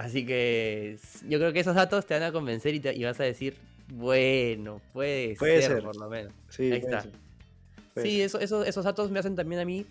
Así 0.00 0.24
que 0.24 0.96
yo 1.28 1.38
creo 1.38 1.52
que 1.52 1.60
esos 1.60 1.74
datos 1.74 2.06
te 2.06 2.14
van 2.14 2.22
a 2.22 2.32
convencer 2.32 2.74
y, 2.74 2.80
te- 2.80 2.96
y 2.96 3.04
vas 3.04 3.20
a 3.20 3.24
decir, 3.24 3.54
bueno, 3.92 4.80
puede, 4.94 5.34
Puede 5.36 5.60
ser, 5.60 5.72
ser. 5.72 5.82
por 5.82 5.96
lo 5.96 6.08
menos. 6.08 6.32
Sí, 6.48 6.72
Ahí 6.72 6.78
está. 6.78 7.02
ser. 7.02 7.12
Sí, 8.02 8.22
eso, 8.22 8.40
eso- 8.40 8.64
esos 8.64 8.84
datos 8.84 9.10
me 9.10 9.18
hacen 9.18 9.36
también 9.36 9.60
a 9.60 9.64
mí. 9.64 9.84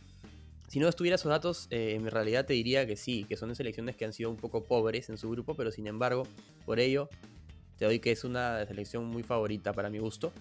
Si 0.68 0.80
no 0.80 0.88
estuviera 0.88 1.16
esos 1.16 1.30
datos, 1.30 1.68
eh, 1.70 1.94
en 1.96 2.10
realidad 2.10 2.46
te 2.46 2.54
diría 2.54 2.88
que 2.88 2.96
sí, 2.96 3.24
que 3.30 3.36
son 3.36 3.54
selecciones 3.56 3.96
que 3.96 4.06
han 4.06 4.14
sido 4.14 4.30
un 4.32 4.38
poco 4.38 4.64
pobres 4.64 5.10
en 5.10 5.18
su 5.18 5.30
grupo, 5.30 5.54
pero 5.56 5.72
sin 5.72 5.86
embargo, 5.88 6.24
por 6.66 6.80
ello, 6.80 7.08
te 7.78 7.86
doy 7.86 8.00
que 8.00 8.12
es 8.12 8.24
una 8.24 8.66
selección 8.66 9.06
muy 9.06 9.22
favorita 9.24 9.74
para 9.74 9.90
mi 9.90 10.00
gusto. 10.00 10.32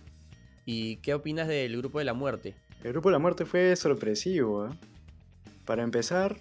¿Y 0.64 0.96
qué 0.96 1.14
opinas 1.14 1.46
del 1.48 1.76
grupo 1.76 1.98
de 1.98 2.04
la 2.06 2.14
muerte? 2.14 2.54
El 2.84 2.92
grupo 2.92 3.08
de 3.08 3.14
la 3.14 3.18
muerte 3.18 3.44
fue 3.44 3.74
sorpresivo. 3.76 4.62
¿ah? 4.64 4.76
Para 5.64 5.82
empezar, 5.82 6.36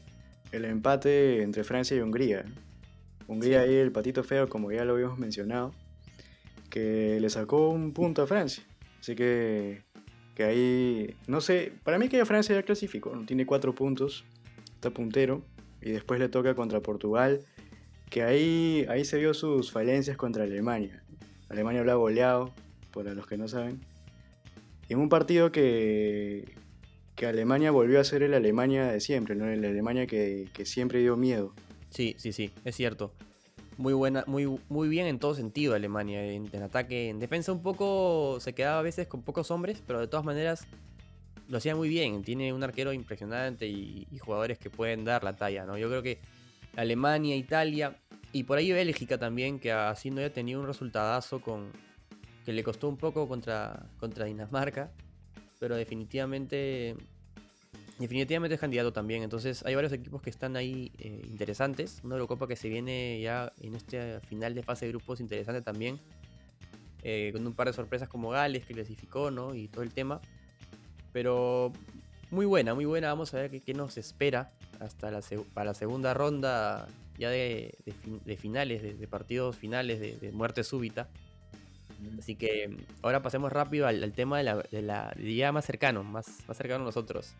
el 0.51 0.65
empate 0.65 1.41
entre 1.41 1.63
Francia 1.63 1.95
y 1.97 1.99
Hungría. 2.01 2.45
Hungría 3.27 3.61
ahí 3.61 3.75
el 3.75 3.91
patito 3.91 4.23
feo, 4.23 4.47
como 4.47 4.71
ya 4.71 4.85
lo 4.85 4.93
habíamos 4.93 5.19
mencionado, 5.19 5.73
que 6.69 7.19
le 7.19 7.29
sacó 7.29 7.69
un 7.69 7.93
punto 7.93 8.21
a 8.21 8.27
Francia. 8.27 8.63
Así 8.99 9.15
que, 9.15 9.83
que 10.35 10.43
ahí, 10.43 11.15
no 11.27 11.41
sé, 11.41 11.73
para 11.83 11.99
mí 11.99 12.09
que 12.09 12.23
Francia 12.25 12.55
ya 12.55 12.63
clasificó, 12.63 13.11
tiene 13.25 13.45
cuatro 13.45 13.75
puntos, 13.75 14.23
está 14.75 14.89
puntero, 14.89 15.41
y 15.81 15.91
después 15.91 16.19
le 16.19 16.29
toca 16.29 16.55
contra 16.55 16.79
Portugal, 16.81 17.41
que 18.09 18.23
ahí, 18.23 18.85
ahí 18.89 19.03
se 19.05 19.17
vio 19.17 19.33
sus 19.33 19.71
falencias 19.71 20.17
contra 20.17 20.43
Alemania. 20.43 21.03
Alemania 21.49 21.83
lo 21.83 21.91
ha 21.91 21.95
goleado, 21.95 22.53
para 22.93 23.13
los 23.13 23.27
que 23.27 23.37
no 23.37 23.47
saben. 23.47 23.81
Y 24.89 24.93
en 24.93 24.99
un 24.99 25.09
partido 25.09 25.51
que, 25.51 26.55
que 27.15 27.25
Alemania 27.25 27.71
volvió 27.71 27.99
a 27.99 28.03
ser 28.03 28.23
el 28.23 28.33
Alemania 28.33 28.87
de 28.87 28.99
siempre, 28.99 29.35
¿no? 29.35 29.47
El 29.47 29.63
Alemania 29.65 30.07
que, 30.07 30.49
que 30.53 30.65
siempre 30.65 30.99
dio 30.99 31.17
miedo. 31.17 31.53
Sí, 31.97 32.15
sí, 32.19 32.31
sí, 32.31 32.53
es 32.63 32.75
cierto. 32.75 33.11
Muy 33.77 33.91
buena, 33.93 34.23
muy, 34.27 34.45
muy 34.69 34.87
bien 34.87 35.07
en 35.07 35.17
todo 35.17 35.33
sentido 35.33 35.73
Alemania. 35.73 36.23
En, 36.23 36.61
ataque, 36.61 37.09
en 37.09 37.17
defensa 37.17 37.51
un 37.51 37.63
poco 37.63 38.37
se 38.39 38.53
quedaba 38.53 38.77
a 38.77 38.81
veces 38.83 39.07
con 39.07 39.23
pocos 39.23 39.49
hombres, 39.49 39.81
pero 39.87 39.99
de 39.99 40.07
todas 40.07 40.23
maneras 40.23 40.67
lo 41.49 41.57
hacía 41.57 41.75
muy 41.75 41.89
bien. 41.89 42.21
Tiene 42.21 42.53
un 42.53 42.63
arquero 42.63 42.93
impresionante 42.93 43.67
y, 43.67 44.05
jugadores 44.19 44.59
que 44.59 44.69
pueden 44.69 45.05
dar 45.05 45.23
la 45.23 45.35
talla, 45.35 45.65
¿no? 45.65 45.75
Yo 45.75 45.89
creo 45.89 46.03
que 46.03 46.19
Alemania, 46.75 47.35
Italia 47.35 47.97
y 48.31 48.43
por 48.43 48.59
ahí 48.59 48.71
Bélgica 48.71 49.17
también, 49.17 49.57
que 49.57 49.71
así 49.71 50.11
no 50.11 50.19
haya 50.19 50.31
tenido 50.31 50.59
un 50.59 50.67
resultadazo 50.67 51.41
con 51.41 51.71
que 52.45 52.53
le 52.53 52.61
costó 52.63 52.89
un 52.89 52.97
poco 52.97 53.27
contra, 53.27 53.87
contra 53.99 54.25
Dinamarca, 54.25 54.91
pero 55.59 55.75
definitivamente 55.75 56.95
definitivamente 57.99 58.55
es 58.55 58.61
candidato 58.61 58.93
también. 58.93 59.23
Entonces 59.23 59.63
hay 59.65 59.75
varios 59.75 59.93
equipos 59.93 60.21
que 60.21 60.29
están 60.29 60.55
ahí 60.55 60.91
eh, 60.99 61.21
interesantes. 61.27 61.99
Una 62.03 62.15
Eurocopa 62.15 62.47
que 62.47 62.55
se 62.55 62.69
viene 62.69 63.19
ya 63.21 63.51
en 63.61 63.75
este 63.75 64.19
final 64.21 64.53
de 64.55 64.63
fase 64.63 64.85
de 64.85 64.91
grupos 64.91 65.19
interesante 65.19 65.61
también. 65.61 65.99
eh, 67.03 67.29
con 67.33 67.45
un 67.47 67.53
par 67.53 67.67
de 67.67 67.73
sorpresas 67.73 68.09
como 68.09 68.29
Gales 68.31 68.65
que 68.65 68.73
clasificó, 68.73 69.31
¿no? 69.31 69.55
Y 69.55 69.67
todo 69.67 69.83
el 69.83 69.91
tema. 69.93 70.19
Pero 71.13 71.71
muy 72.31 72.45
buena, 72.45 72.73
muy 72.73 72.85
buena. 72.85 73.07
Vamos 73.09 73.33
a 73.33 73.37
ver 73.37 73.51
qué, 73.51 73.61
qué 73.61 73.73
nos 73.73 73.97
espera 73.97 74.49
hasta 74.79 75.09
la, 75.11 75.21
para 75.53 75.67
la 75.71 75.73
segunda 75.73 76.13
ronda 76.13 76.87
ya 77.17 77.29
de, 77.29 77.75
de 77.85 77.93
fin- 77.93 78.21
de 78.25 78.37
finales, 78.37 78.81
de, 78.83 78.93
de 78.95 79.07
partidos 79.07 79.55
finales, 79.55 79.99
de, 79.99 80.31
muerte 80.33 80.63
súbita. 80.63 81.07
Así 82.19 82.35
que 82.35 82.67
mm, 82.67 82.77
ahora 83.03 83.21
pasemos 83.23 83.51
rápido 83.51 83.87
al, 83.87 84.03
al 84.03 84.11
tema 84.13 84.37
de 84.39 84.43
la, 84.43 84.57
de 84.57 84.81
la 84.81 85.13
de 85.15 85.33
ya 85.35 85.51
más 85.51 85.65
cercano, 85.65 86.03
más, 86.03 86.27
más 86.47 86.57
cercano 86.57 86.83
a 86.83 86.85
nosotros. 86.85 87.33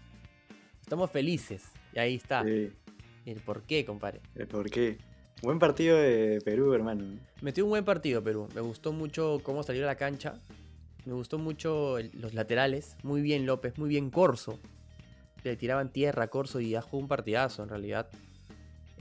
Estamos 0.87 1.11
felices. 1.11 1.63
Y 1.93 1.99
ahí 1.99 2.15
está. 2.15 2.45
Sí, 2.45 2.71
El 3.25 3.41
por 3.41 3.63
qué, 3.63 3.83
compadre. 3.83 4.21
el 4.35 4.47
por 4.47 4.69
qué. 4.69 4.97
Buen 5.41 5.59
partido 5.59 5.97
de 5.97 6.39
Perú, 6.45 6.71
hermano. 6.73 7.03
Metió 7.41 7.65
un 7.65 7.71
buen 7.71 7.83
partido 7.83 8.23
Perú. 8.23 8.47
Me 8.55 8.61
gustó 8.61 8.93
mucho 8.93 9.41
cómo 9.43 9.63
salió 9.63 9.83
a 9.83 9.87
la 9.87 9.95
cancha. 9.95 10.39
Me 11.05 11.11
gustó 11.11 11.39
mucho 11.39 11.97
el- 11.97 12.11
los 12.13 12.33
laterales. 12.33 12.95
Muy 13.03 13.21
bien 13.21 13.45
López, 13.45 13.77
muy 13.77 13.89
bien 13.89 14.09
Corso. 14.09 14.57
Le 15.43 15.57
tiraban 15.57 15.91
tierra 15.91 16.23
a 16.23 16.27
Corso 16.29 16.61
y 16.61 16.73
jugó 16.75 16.99
un 16.99 17.09
partidazo 17.09 17.63
en 17.63 17.69
realidad. 17.69 18.07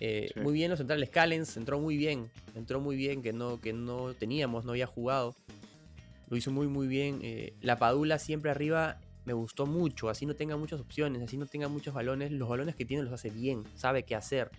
Eh, 0.00 0.28
Sí. 0.34 0.40
Muy 0.40 0.54
bien 0.54 0.70
los 0.70 0.78
centrales. 0.78 1.08
Callens 1.08 1.56
entró 1.56 1.78
muy 1.78 1.96
bien. 1.96 2.28
Entró 2.56 2.80
muy 2.80 2.96
bien 2.96 3.22
que 3.22 3.32
no, 3.32 3.60
que 3.60 3.72
no 3.72 4.12
teníamos, 4.14 4.64
no 4.64 4.72
había 4.72 4.88
jugado. 4.88 5.36
Lo 6.28 6.36
hizo 6.36 6.50
muy 6.50 6.66
muy 6.66 6.88
bien. 6.88 7.20
Eh, 7.22 7.52
la 7.62 7.78
Padula 7.78 8.18
siempre 8.18 8.50
arriba 8.50 8.98
me 9.26 9.32
gustó 9.32 9.66
mucho. 9.66 10.08
Así 10.08 10.24
no 10.24 10.34
tenga 10.34 10.56
muchas 10.56 10.80
opciones, 10.80 11.20
así 11.20 11.36
no 11.36 11.46
tenga 11.46 11.68
muchos 11.68 11.92
balones. 11.92 12.32
Los 12.32 12.48
balones 12.48 12.74
que 12.76 12.84
tiene 12.84 13.02
los 13.02 13.12
hace 13.12 13.28
bien. 13.28 13.64
Sabe 13.74 14.04
qué 14.04 14.14
hacer. 14.14 14.50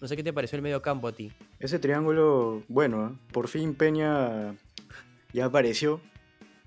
No 0.00 0.08
sé 0.08 0.16
qué 0.16 0.24
te 0.24 0.32
pareció 0.32 0.56
el 0.56 0.62
medio 0.62 0.82
campo 0.82 1.08
a 1.08 1.12
ti. 1.12 1.32
Ese 1.60 1.78
triángulo, 1.78 2.64
bueno, 2.68 3.18
por 3.32 3.48
fin 3.48 3.74
Peña 3.74 4.54
ya 5.32 5.44
apareció. 5.46 6.00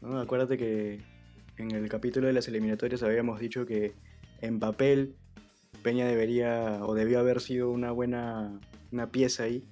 ¿no? 0.02 0.20
Acuérdate 0.20 0.58
que 0.58 1.02
en 1.58 1.72
el 1.72 1.88
capítulo 1.90 2.28
de 2.28 2.34
las 2.34 2.48
eliminatorias 2.48 3.04
habíamos 3.04 3.40
dicho 3.40 3.66
que 3.66 3.94
en 4.42 4.60
papel 4.60 5.16
Peña 5.84 6.08
debería 6.08 6.80
o 6.86 6.96
debió 6.96 7.20
haber 7.20 7.42
sido 7.42 7.70
una 7.70 7.92
buena 7.92 8.60
una 8.92 9.12
pieza 9.12 9.44
ahí, 9.44 9.66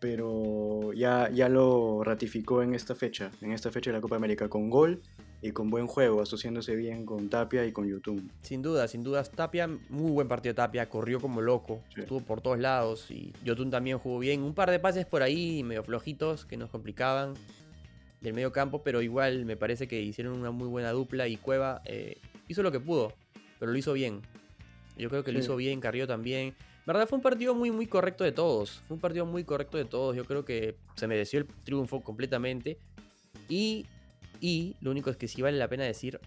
pero 0.00 0.94
ya, 0.94 1.28
ya 1.30 1.50
lo 1.50 2.02
ratificó 2.02 2.62
en 2.62 2.74
esta 2.74 2.94
fecha, 2.94 3.30
en 3.42 3.52
esta 3.52 3.70
fecha 3.70 3.90
de 3.90 3.98
la 3.98 4.00
Copa 4.00 4.16
América, 4.16 4.48
con 4.48 4.70
gol 4.70 5.02
y 5.42 5.52
con 5.52 5.70
buen 5.70 5.86
juego, 5.86 6.20
asociándose 6.20 6.76
bien 6.76 7.06
con 7.06 7.28
Tapia 7.30 7.64
y 7.66 7.72
con 7.72 7.88
YouTube. 7.88 8.22
Sin 8.42 8.60
duda, 8.62 8.86
sin 8.88 9.02
dudas. 9.02 9.30
Tapia, 9.30 9.66
muy 9.88 10.10
buen 10.10 10.28
partido 10.28 10.54
Tapia, 10.54 10.88
corrió 10.88 11.18
como 11.20 11.40
loco, 11.40 11.80
Sí. 11.94 12.02
estuvo 12.02 12.20
por 12.20 12.40
todos 12.42 12.58
lados 12.58 13.10
y 13.10 13.32
Yotun 13.44 13.70
también 13.70 13.98
jugó 13.98 14.18
bien. 14.18 14.42
Un 14.42 14.54
par 14.54 14.70
de 14.70 14.78
pases 14.78 15.06
por 15.06 15.22
ahí 15.22 15.62
medio 15.62 15.82
flojitos 15.82 16.44
que 16.44 16.56
nos 16.58 16.68
complicaban 16.70 17.34
del 18.20 18.34
medio 18.34 18.52
campo, 18.52 18.82
pero 18.82 19.00
igual 19.00 19.46
me 19.46 19.56
parece 19.56 19.88
que 19.88 20.00
hicieron 20.02 20.38
una 20.38 20.50
muy 20.50 20.68
buena 20.68 20.90
dupla 20.92 21.26
y 21.26 21.36
Cueva 21.38 21.80
eh, 21.86 22.18
hizo 22.48 22.62
lo 22.62 22.70
que 22.70 22.80
pudo, 22.80 23.14
pero 23.58 23.72
lo 23.72 23.78
hizo 23.78 23.94
bien. 23.94 24.20
Yo 24.98 25.08
creo 25.08 25.24
que 25.24 25.32
lo 25.32 25.38
Sí. 25.38 25.44
hizo 25.46 25.56
bien, 25.56 25.80
Carrió 25.80 26.06
también. 26.06 26.54
verdad 26.86 27.06
fue 27.08 27.16
un 27.16 27.22
partido 27.22 27.54
muy 27.54 27.70
muy 27.70 27.86
correcto 27.86 28.24
de 28.24 28.32
todos. 28.32 28.82
Fue 28.88 28.96
un 28.96 29.00
partido 29.00 29.24
muy 29.24 29.44
correcto 29.44 29.78
de 29.78 29.84
todos. 29.86 30.14
Yo 30.16 30.24
creo 30.26 30.44
que 30.44 30.74
se 30.96 31.06
mereció 31.06 31.38
el 31.38 31.46
triunfo 31.64 32.00
completamente. 32.02 32.78
Y, 33.48 33.86
y 34.40 34.76
lo 34.80 34.90
único 34.90 35.10
es 35.10 35.16
que 35.16 35.28
sí 35.28 35.42
vale 35.42 35.58
la 35.58 35.68
pena 35.68 35.84
decir 35.84 36.20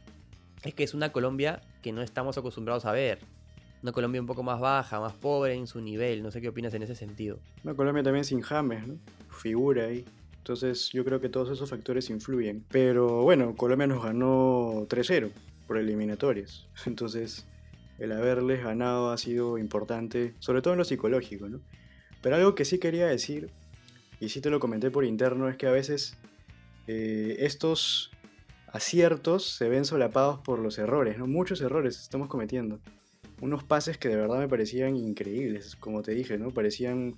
es 0.63 0.74
que 0.74 0.84
es 0.84 0.93
una 0.93 1.12
Colombia 1.12 1.62
que 1.82 1.91
no 1.91 2.01
estamos 2.01 2.38
acostumbrados 2.38 2.86
a 2.86 2.91
ver. 2.91 3.20
Una 3.82 3.91
Colombia 3.91 4.22
un 4.22 4.27
poco 4.27 4.43
más 4.43 4.62
baja, 4.62 5.00
más 5.01 5.13
pobre 5.13 5.55
en 5.55 5.67
su 5.67 5.82
nivel. 5.82 6.24
No 6.24 6.32
sé 6.32 6.39
qué 6.39 6.50
opinas 6.50 6.74
en 6.74 6.84
ese 6.84 6.96
sentido. 6.96 7.39
No, 7.63 7.75
Colombia 7.75 8.01
también 8.01 8.24
sin 8.24 8.41
James, 8.41 8.88
¿no? 8.88 8.96
Figura 9.29 9.86
ahí. 9.86 10.05
Entonces 10.38 10.89
yo 10.91 11.03
creo 11.03 11.20
que 11.20 11.27
todos 11.27 11.50
esos 11.50 11.70
factores 11.70 12.10
influyen. 12.10 12.63
Pero 12.70 13.24
bueno, 13.24 13.55
Colombia 13.55 13.88
nos 13.88 14.03
ganó 14.03 14.86
3-0 14.88 15.32
por 15.67 15.77
eliminatorias. 15.77 16.65
Entonces 16.86 17.46
el 18.00 18.12
haberles 18.12 18.63
ganado 18.63 19.12
ha 19.12 19.17
sido 19.17 19.58
importante, 19.58 20.34
sobre 20.39 20.62
todo 20.62 20.74
en 20.74 20.79
lo 20.79 20.86
psicológico, 20.86 21.50
¿no? 21.50 21.60
Pero 22.22 22.38
algo 22.38 22.55
que 22.55 22.63
sí 22.63 22.79
quería 22.79 23.08
decir, 23.08 23.50
y 24.20 24.29
sí 24.29 24.39
te 24.39 24.50
lo 24.50 24.60
comenté 24.60 24.91
por 24.91 25.03
interno, 25.03 25.50
es 25.50 25.58
que 25.58 25.67
a 25.67 25.72
veces 25.72 26.17
eh, 26.87 27.37
estos 27.39 28.11
aciertos 28.67 29.55
se 29.55 29.69
ven 29.69 29.85
solapados 29.85 30.39
por 30.39 30.59
los 30.59 30.77
errores, 30.77 31.17
¿no? 31.17 31.27
Muchos 31.27 31.61
errores 31.61 31.99
estamos 31.99 32.27
cometiendo. 32.27 32.79
Unos 33.41 33.63
pases 33.63 33.97
que 33.97 34.09
de 34.09 34.15
verdad 34.15 34.39
me 34.39 34.47
parecían 34.47 34.95
increíbles, 34.95 35.75
como 35.75 36.01
te 36.01 36.13
dije, 36.13 36.37
¿no? 36.37 36.51
Parecían 36.51 37.15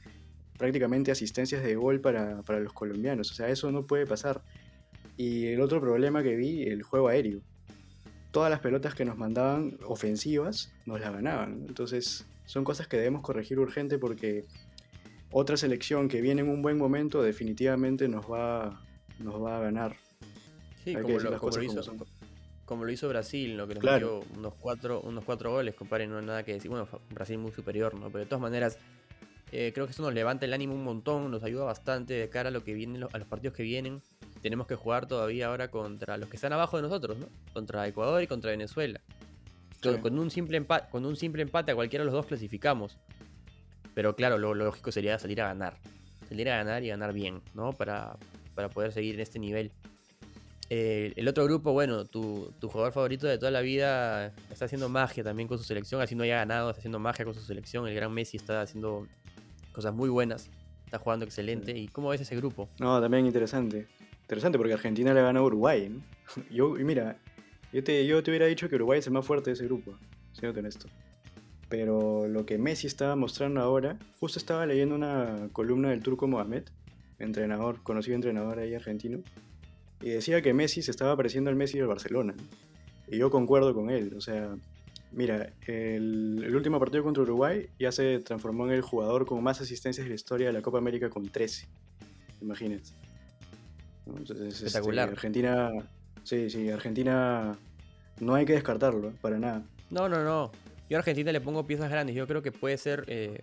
prácticamente 0.57 1.11
asistencias 1.11 1.63
de 1.63 1.75
gol 1.75 2.01
para, 2.01 2.41
para 2.43 2.59
los 2.59 2.73
colombianos. 2.73 3.31
O 3.31 3.33
sea, 3.33 3.49
eso 3.49 3.71
no 3.71 3.85
puede 3.85 4.05
pasar. 4.05 4.41
Y 5.17 5.47
el 5.47 5.61
otro 5.61 5.79
problema 5.79 6.23
que 6.23 6.35
vi, 6.35 6.63
el 6.63 6.83
juego 6.83 7.07
aéreo. 7.07 7.41
Todas 8.31 8.49
las 8.49 8.59
pelotas 8.59 8.95
que 8.95 9.05
nos 9.05 9.17
mandaban 9.17 9.77
ofensivas 9.85 10.73
nos 10.85 10.99
las 10.99 11.13
ganaban. 11.13 11.65
Entonces, 11.67 12.25
son 12.45 12.63
cosas 12.63 12.87
que 12.87 12.97
debemos 12.97 13.21
corregir 13.21 13.59
urgente 13.59 13.97
porque 13.97 14.45
otra 15.31 15.57
selección 15.57 16.07
que 16.07 16.21
viene 16.21 16.41
en 16.41 16.49
un 16.49 16.61
buen 16.61 16.77
momento 16.77 17.23
definitivamente 17.23 18.07
nos 18.07 18.25
va, 18.25 18.84
nos 19.19 19.41
va 19.43 19.57
a 19.57 19.59
ganar. 19.61 19.95
Sí, 20.83 20.95
Hay 20.95 21.01
como 21.01 21.19
lo, 21.19 21.19
como 21.19 21.31
lo 21.31 21.39
como 21.39 21.61
hizo, 21.63 21.95
como 22.65 22.85
lo 22.85 22.91
hizo 22.91 23.09
Brasil, 23.09 23.57
¿no? 23.57 23.67
que 23.67 23.75
nos 23.75 23.81
Claro. 23.81 24.19
metió 24.19 24.37
unos 24.39 24.53
cuatro, 24.55 25.01
unos 25.01 25.23
cuatro 25.23 25.51
goles, 25.51 25.75
compadre, 25.75 26.07
no 26.07 26.17
hay 26.19 26.25
nada 26.25 26.43
que 26.43 26.53
decir. 26.53 26.69
Bueno, 26.69 26.87
Brasil 27.11 27.37
muy 27.37 27.51
superior, 27.51 27.93
¿no? 27.95 28.07
Pero 28.07 28.19
de 28.19 28.25
todas 28.25 28.41
maneras, 28.41 28.77
eh, 29.51 29.71
creo 29.73 29.85
que 29.85 29.91
eso 29.91 30.03
nos 30.03 30.13
levanta 30.13 30.45
el 30.45 30.53
ánimo 30.53 30.73
un 30.73 30.83
montón, 30.83 31.31
nos 31.31 31.43
ayuda 31.43 31.63
bastante 31.65 32.13
de 32.13 32.29
cara 32.29 32.49
a 32.49 32.51
lo 32.51 32.63
que 32.63 32.73
viene, 32.73 33.05
a 33.11 33.17
los 33.17 33.27
partidos 33.27 33.55
que 33.55 33.63
vienen. 33.63 34.01
Tenemos 34.41 34.67
que 34.67 34.75
jugar 34.75 35.07
todavía 35.07 35.47
ahora 35.47 35.69
contra 35.69 36.17
los 36.17 36.29
que 36.29 36.35
están 36.35 36.53
abajo 36.53 36.77
de 36.77 36.83
nosotros, 36.83 37.17
¿no? 37.17 37.27
Contra 37.53 37.87
Ecuador 37.87 38.21
y 38.21 38.27
contra 38.27 38.51
Venezuela. 38.51 39.01
Con, 40.01 40.17
un 40.17 40.31
simple 40.31 40.57
empate, 40.57 40.89
con 40.89 41.05
un 41.05 41.15
simple 41.15 41.43
empate 41.43 41.71
a 41.71 41.75
cualquiera 41.75 42.01
de 42.03 42.05
los 42.07 42.13
dos 42.13 42.25
clasificamos. 42.25 42.97
Pero 43.93 44.15
claro, 44.15 44.37
lo, 44.39 44.53
lógico 44.55 44.91
sería 44.91 45.17
salir 45.19 45.41
a 45.41 45.47
ganar. 45.47 45.77
Salir 46.27 46.49
a 46.49 46.57
ganar 46.57 46.83
y 46.83 46.87
ganar 46.87 47.13
bien, 47.13 47.41
¿no? 47.53 47.71
Para, 47.71 48.17
para 48.55 48.69
poder 48.69 48.91
seguir 48.91 49.15
en 49.15 49.21
este 49.21 49.39
nivel. 49.39 49.71
Eh, 50.69 51.13
el 51.15 51.27
otro 51.27 51.43
grupo, 51.45 51.73
bueno, 51.73 52.05
tu, 52.05 52.51
tu, 52.59 52.69
jugador 52.69 52.91
favorito 52.91 53.27
de 53.27 53.37
toda 53.37 53.51
la 53.51 53.61
vida 53.61 54.33
está 54.49 54.65
haciendo 54.65 54.89
magia 54.89 55.23
también 55.23 55.47
con 55.47 55.59
su 55.59 55.63
selección, 55.63 56.01
así 56.01 56.15
no 56.15 56.23
haya 56.23 56.37
ganado, 56.37 56.71
está 56.71 56.79
haciendo 56.79 56.97
magia 56.97 57.23
con 57.23 57.35
su 57.35 57.41
selección. 57.41 57.87
El 57.87 57.93
gran 57.93 58.11
Messi 58.11 58.37
está 58.37 58.61
haciendo 58.61 59.07
cosas 59.73 59.93
muy 59.93 60.09
buenas, 60.09 60.49
está 60.85 60.97
jugando 60.97 61.25
excelente. 61.25 61.77
¿Y 61.77 61.87
cómo 61.89 62.09
ves 62.09 62.21
ese 62.21 62.35
grupo? 62.35 62.67
No, 62.79 62.99
también 62.99 63.27
interesante. 63.27 63.87
Interesante 64.21 64.57
porque 64.57 64.73
Argentina 64.73 65.13
le 65.13 65.21
ganó 65.21 65.41
a 65.41 65.43
Uruguay. 65.43 65.89
¿no? 65.89 66.01
Yo, 66.49 66.79
y 66.79 66.83
mira, 66.83 67.17
yo 67.71 67.83
te, 67.83 68.05
yo 68.07 68.23
te 68.23 68.31
hubiera 68.31 68.45
dicho 68.47 68.69
que 68.69 68.75
Uruguay 68.75 68.99
es 68.99 69.07
el 69.07 69.13
más 69.13 69.25
fuerte 69.25 69.49
de 69.49 69.55
ese 69.55 69.65
grupo, 69.65 69.93
siendo 70.33 70.57
honesto. 70.57 70.87
Pero 71.69 72.27
lo 72.27 72.45
que 72.45 72.57
Messi 72.57 72.87
estaba 72.87 73.15
mostrando 73.15 73.59
ahora, 73.59 73.99
justo 74.19 74.39
estaba 74.39 74.65
leyendo 74.65 74.95
una 74.95 75.49
columna 75.51 75.89
del 75.89 76.01
turco 76.01 76.27
Mohamed, 76.27 76.63
entrenador, 77.19 77.81
conocido 77.83 78.15
entrenador 78.15 78.59
ahí 78.59 78.73
argentino, 78.73 79.19
y 80.01 80.09
decía 80.09 80.41
que 80.41 80.53
Messi 80.53 80.81
se 80.81 80.91
estaba 80.91 81.15
pareciendo 81.15 81.49
al 81.49 81.55
Messi 81.55 81.77
del 81.77 81.87
Barcelona. 81.87 82.35
Y 83.07 83.17
yo 83.17 83.29
concuerdo 83.29 83.73
con 83.73 83.89
él, 83.89 84.13
o 84.17 84.21
sea, 84.21 84.55
mira, 85.11 85.53
el, 85.67 86.43
el, 86.45 86.55
último 86.55 86.79
partido 86.79 87.03
contra 87.03 87.23
Uruguay 87.23 87.69
ya 87.79 87.91
se 87.91 88.19
transformó 88.19 88.65
en 88.65 88.73
el 88.73 88.81
jugador 88.81 89.25
con 89.25 89.41
más 89.43 89.61
asistencias 89.61 90.05
de 90.05 90.09
la 90.09 90.15
historia 90.15 90.47
de 90.47 90.53
la 90.53 90.61
Copa 90.61 90.77
América 90.77 91.09
con 91.09 91.29
13. 91.29 91.67
Imagínense. 92.41 92.93
Entonces, 94.05 94.61
Espectacular. 94.61 95.09
Este, 95.09 95.15
Argentina, 95.15 95.71
sí, 96.23 96.49
sí, 96.49 96.69
Argentina 96.69 97.57
no 98.19 98.35
hay 98.35 98.45
que 98.45 98.53
descartarlo, 98.53 99.11
para 99.21 99.39
nada. 99.39 99.63
No, 99.89 100.09
no, 100.09 100.23
no. 100.23 100.51
Yo 100.89 100.97
a 100.97 100.99
Argentina 100.99 101.31
le 101.31 101.41
pongo 101.41 101.65
piezas 101.65 101.89
grandes. 101.89 102.15
Yo 102.15 102.27
creo 102.27 102.41
que 102.41 102.51
puede 102.51 102.77
ser, 102.77 103.05
eh, 103.07 103.41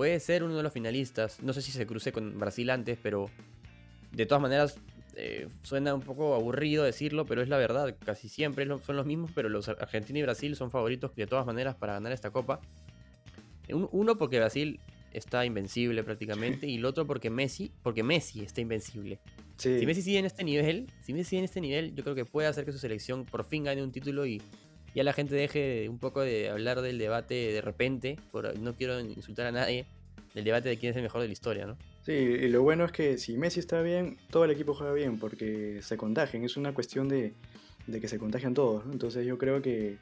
puede 0.00 0.18
ser 0.18 0.44
uno 0.44 0.56
de 0.56 0.62
los 0.62 0.72
finalistas. 0.72 1.42
No 1.42 1.52
sé 1.52 1.60
si 1.60 1.72
se 1.72 1.86
cruce 1.86 2.10
con 2.10 2.38
Brasil 2.38 2.70
antes, 2.70 2.98
pero 3.02 3.28
de 4.12 4.24
todas 4.24 4.40
maneras 4.40 4.78
eh, 5.14 5.46
suena 5.62 5.94
un 5.94 6.00
poco 6.00 6.34
aburrido 6.34 6.84
decirlo, 6.84 7.26
pero 7.26 7.42
es 7.42 7.50
la 7.50 7.58
verdad. 7.58 7.94
Casi 8.02 8.30
siempre 8.30 8.66
son 8.82 8.96
los 8.96 9.04
mismos, 9.04 9.30
pero 9.34 9.50
los 9.50 9.68
Argentina 9.68 10.18
y 10.18 10.22
Brasil 10.22 10.56
son 10.56 10.70
favoritos 10.70 11.14
de 11.14 11.26
todas 11.26 11.44
maneras 11.44 11.76
para 11.76 11.92
ganar 11.92 12.12
esta 12.12 12.30
copa. 12.30 12.62
Uno 13.68 14.16
porque 14.16 14.38
Brasil 14.38 14.80
está 15.12 15.44
invencible 15.44 16.02
prácticamente 16.02 16.66
y 16.66 16.76
el 16.76 16.86
otro 16.86 17.06
porque 17.06 17.28
Messi, 17.28 17.70
porque 17.82 18.02
Messi 18.02 18.40
está 18.40 18.62
invencible. 18.62 19.20
Sí. 19.58 19.80
Si 19.80 19.84
Messi 19.84 20.00
sigue 20.00 20.18
en 20.18 20.24
este 20.24 20.44
nivel, 20.44 20.90
si 21.02 21.12
Messi 21.12 21.28
sigue 21.28 21.40
en 21.40 21.44
este 21.44 21.60
nivel, 21.60 21.94
yo 21.94 22.04
creo 22.04 22.14
que 22.14 22.24
puede 22.24 22.48
hacer 22.48 22.64
que 22.64 22.72
su 22.72 22.78
selección 22.78 23.26
por 23.26 23.44
fin 23.44 23.64
gane 23.64 23.82
un 23.82 23.92
título 23.92 24.24
y 24.24 24.40
ya 24.94 25.04
la 25.04 25.12
gente 25.12 25.34
deje 25.34 25.88
un 25.88 25.98
poco 25.98 26.20
de 26.20 26.48
hablar 26.50 26.80
del 26.80 26.98
debate 26.98 27.34
de 27.34 27.60
repente, 27.60 28.18
por, 28.30 28.58
no 28.58 28.74
quiero 28.74 29.00
insultar 29.00 29.46
a 29.46 29.52
nadie, 29.52 29.86
del 30.34 30.44
debate 30.44 30.68
de 30.68 30.76
quién 30.76 30.90
es 30.90 30.96
el 30.96 31.02
mejor 31.02 31.20
de 31.20 31.26
la 31.26 31.32
historia, 31.32 31.66
¿no? 31.66 31.76
Sí, 32.02 32.12
y 32.12 32.48
lo 32.48 32.62
bueno 32.62 32.84
es 32.84 32.92
que 32.92 33.18
si 33.18 33.36
Messi 33.36 33.60
está 33.60 33.82
bien, 33.82 34.16
todo 34.30 34.44
el 34.44 34.50
equipo 34.50 34.74
juega 34.74 34.92
bien, 34.92 35.18
porque 35.18 35.80
se 35.82 35.96
contagian, 35.96 36.44
es 36.44 36.56
una 36.56 36.72
cuestión 36.72 37.08
de, 37.08 37.34
de 37.86 38.00
que 38.00 38.08
se 38.08 38.18
contagian 38.18 38.54
todos, 38.54 38.86
¿no? 38.86 38.92
Entonces 38.92 39.26
yo 39.26 39.38
creo 39.38 39.60
que, 39.60 39.98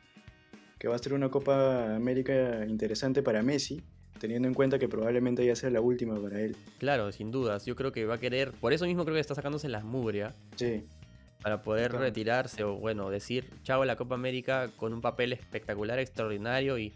que 0.79 0.89
va 0.89 0.95
a 0.95 0.99
ser 0.99 1.13
una 1.13 1.31
Copa 1.31 1.95
América 1.97 2.65
interesante 2.67 3.23
para 3.23 3.43
Messi, 3.43 3.83
teniendo 4.19 4.49
en 4.49 4.55
cuenta 4.55 4.79
que 4.79 4.89
probablemente 4.89 5.45
ya 5.45 5.57
sea 5.57 5.71
la 5.71 5.81
última 5.81 6.21
para 6.21 6.41
él. 6.41 6.57
Claro, 6.79 7.11
sin 7.13 7.31
dudas. 7.31 7.65
Yo 7.67 7.77
creo 7.77 7.93
que 7.93 8.05
va 8.05 8.15
a 8.15 8.19
querer. 8.19 8.53
Por 8.53 8.73
eso 8.73 8.85
mismo 8.85 9.05
creo 9.05 9.15
que 9.15 9.21
está 9.21 9.35
sacándose 9.35 9.69
las 9.69 9.85
mugrias. 9.85 10.35
Sí. 10.57 10.85
Para 11.43 11.63
poder 11.63 11.91
claro. 11.91 12.05
retirarse 12.05 12.65
o, 12.65 12.75
bueno, 12.75 13.11
decir 13.11 13.49
chao 13.63 13.83
a 13.83 13.87
la 13.87 13.97
Copa 13.97 14.15
América 14.17 14.71
con 14.77 14.93
un 14.93 15.01
papel 15.01 15.33
espectacular, 15.33 15.99
extraordinario 16.01 16.79
y 16.79 16.93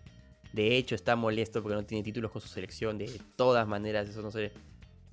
de 0.53 0.77
hecho 0.77 0.95
está 0.97 1.15
molesto 1.17 1.63
porque 1.63 1.77
no 1.77 1.85
tiene 1.85 2.03
títulos 2.03 2.31
con 2.33 2.43
su 2.43 2.49
selección. 2.49 2.99
De 2.99 3.21
todas 3.37 3.67
maneras, 3.69 4.09
eso 4.09 4.21
no 4.21 4.31
sé. 4.31 4.53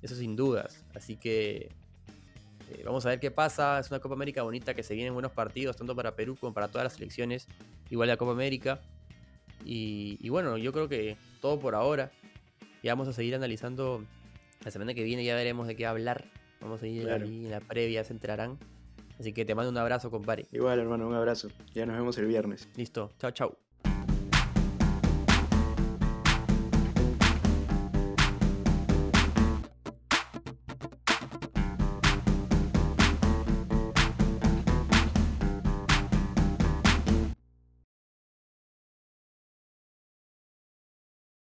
Eso 0.02 0.14
sin 0.16 0.34
dudas. 0.36 0.84
Así 0.94 1.16
que. 1.16 1.70
Eh, 2.72 2.82
vamos 2.84 3.04
a 3.06 3.10
ver 3.10 3.20
qué 3.20 3.30
pasa. 3.30 3.78
Es 3.78 3.90
una 3.90 4.00
Copa 4.00 4.14
América 4.14 4.42
bonita 4.42 4.74
que 4.74 4.82
se 4.82 4.94
vienen 4.94 5.12
buenos 5.12 5.32
partidos, 5.32 5.76
tanto 5.76 5.94
para 5.96 6.14
Perú 6.16 6.36
como 6.38 6.52
para 6.52 6.68
todas 6.68 6.84
las 6.84 6.92
selecciones. 6.94 7.46
Igual 7.90 8.08
la 8.08 8.16
Copa 8.16 8.32
América. 8.32 8.80
Y, 9.64 10.18
y, 10.20 10.28
bueno, 10.30 10.56
yo 10.56 10.72
creo 10.72 10.88
que 10.88 11.16
todo 11.40 11.58
por 11.60 11.74
ahora. 11.74 12.10
Y 12.82 12.88
vamos 12.88 13.08
a 13.08 13.12
seguir 13.12 13.34
analizando 13.34 14.04
la 14.64 14.70
semana 14.70 14.94
que 14.94 15.02
viene, 15.04 15.22
ya 15.24 15.34
veremos 15.34 15.66
de 15.66 15.76
qué 15.76 15.86
hablar. 15.86 16.24
Vamos 16.60 16.82
a 16.82 16.86
ir 16.86 17.02
Claro. 17.04 17.24
ahí 17.24 17.44
en 17.44 17.50
la 17.50 17.60
previa, 17.60 18.04
se 18.04 18.12
enterarán. 18.12 18.58
Así 19.20 19.34
que 19.34 19.44
te 19.44 19.54
mando 19.54 19.70
un 19.70 19.76
abrazo, 19.76 20.10
compadre. 20.10 20.46
Igual, 20.50 20.78
hermano, 20.78 21.06
un 21.06 21.14
abrazo. 21.14 21.48
Ya 21.74 21.84
nos 21.84 21.94
vemos 21.94 22.16
el 22.16 22.24
viernes. 22.26 22.66
Listo, 22.74 23.12
chao, 23.18 23.30
chao. 23.32 23.69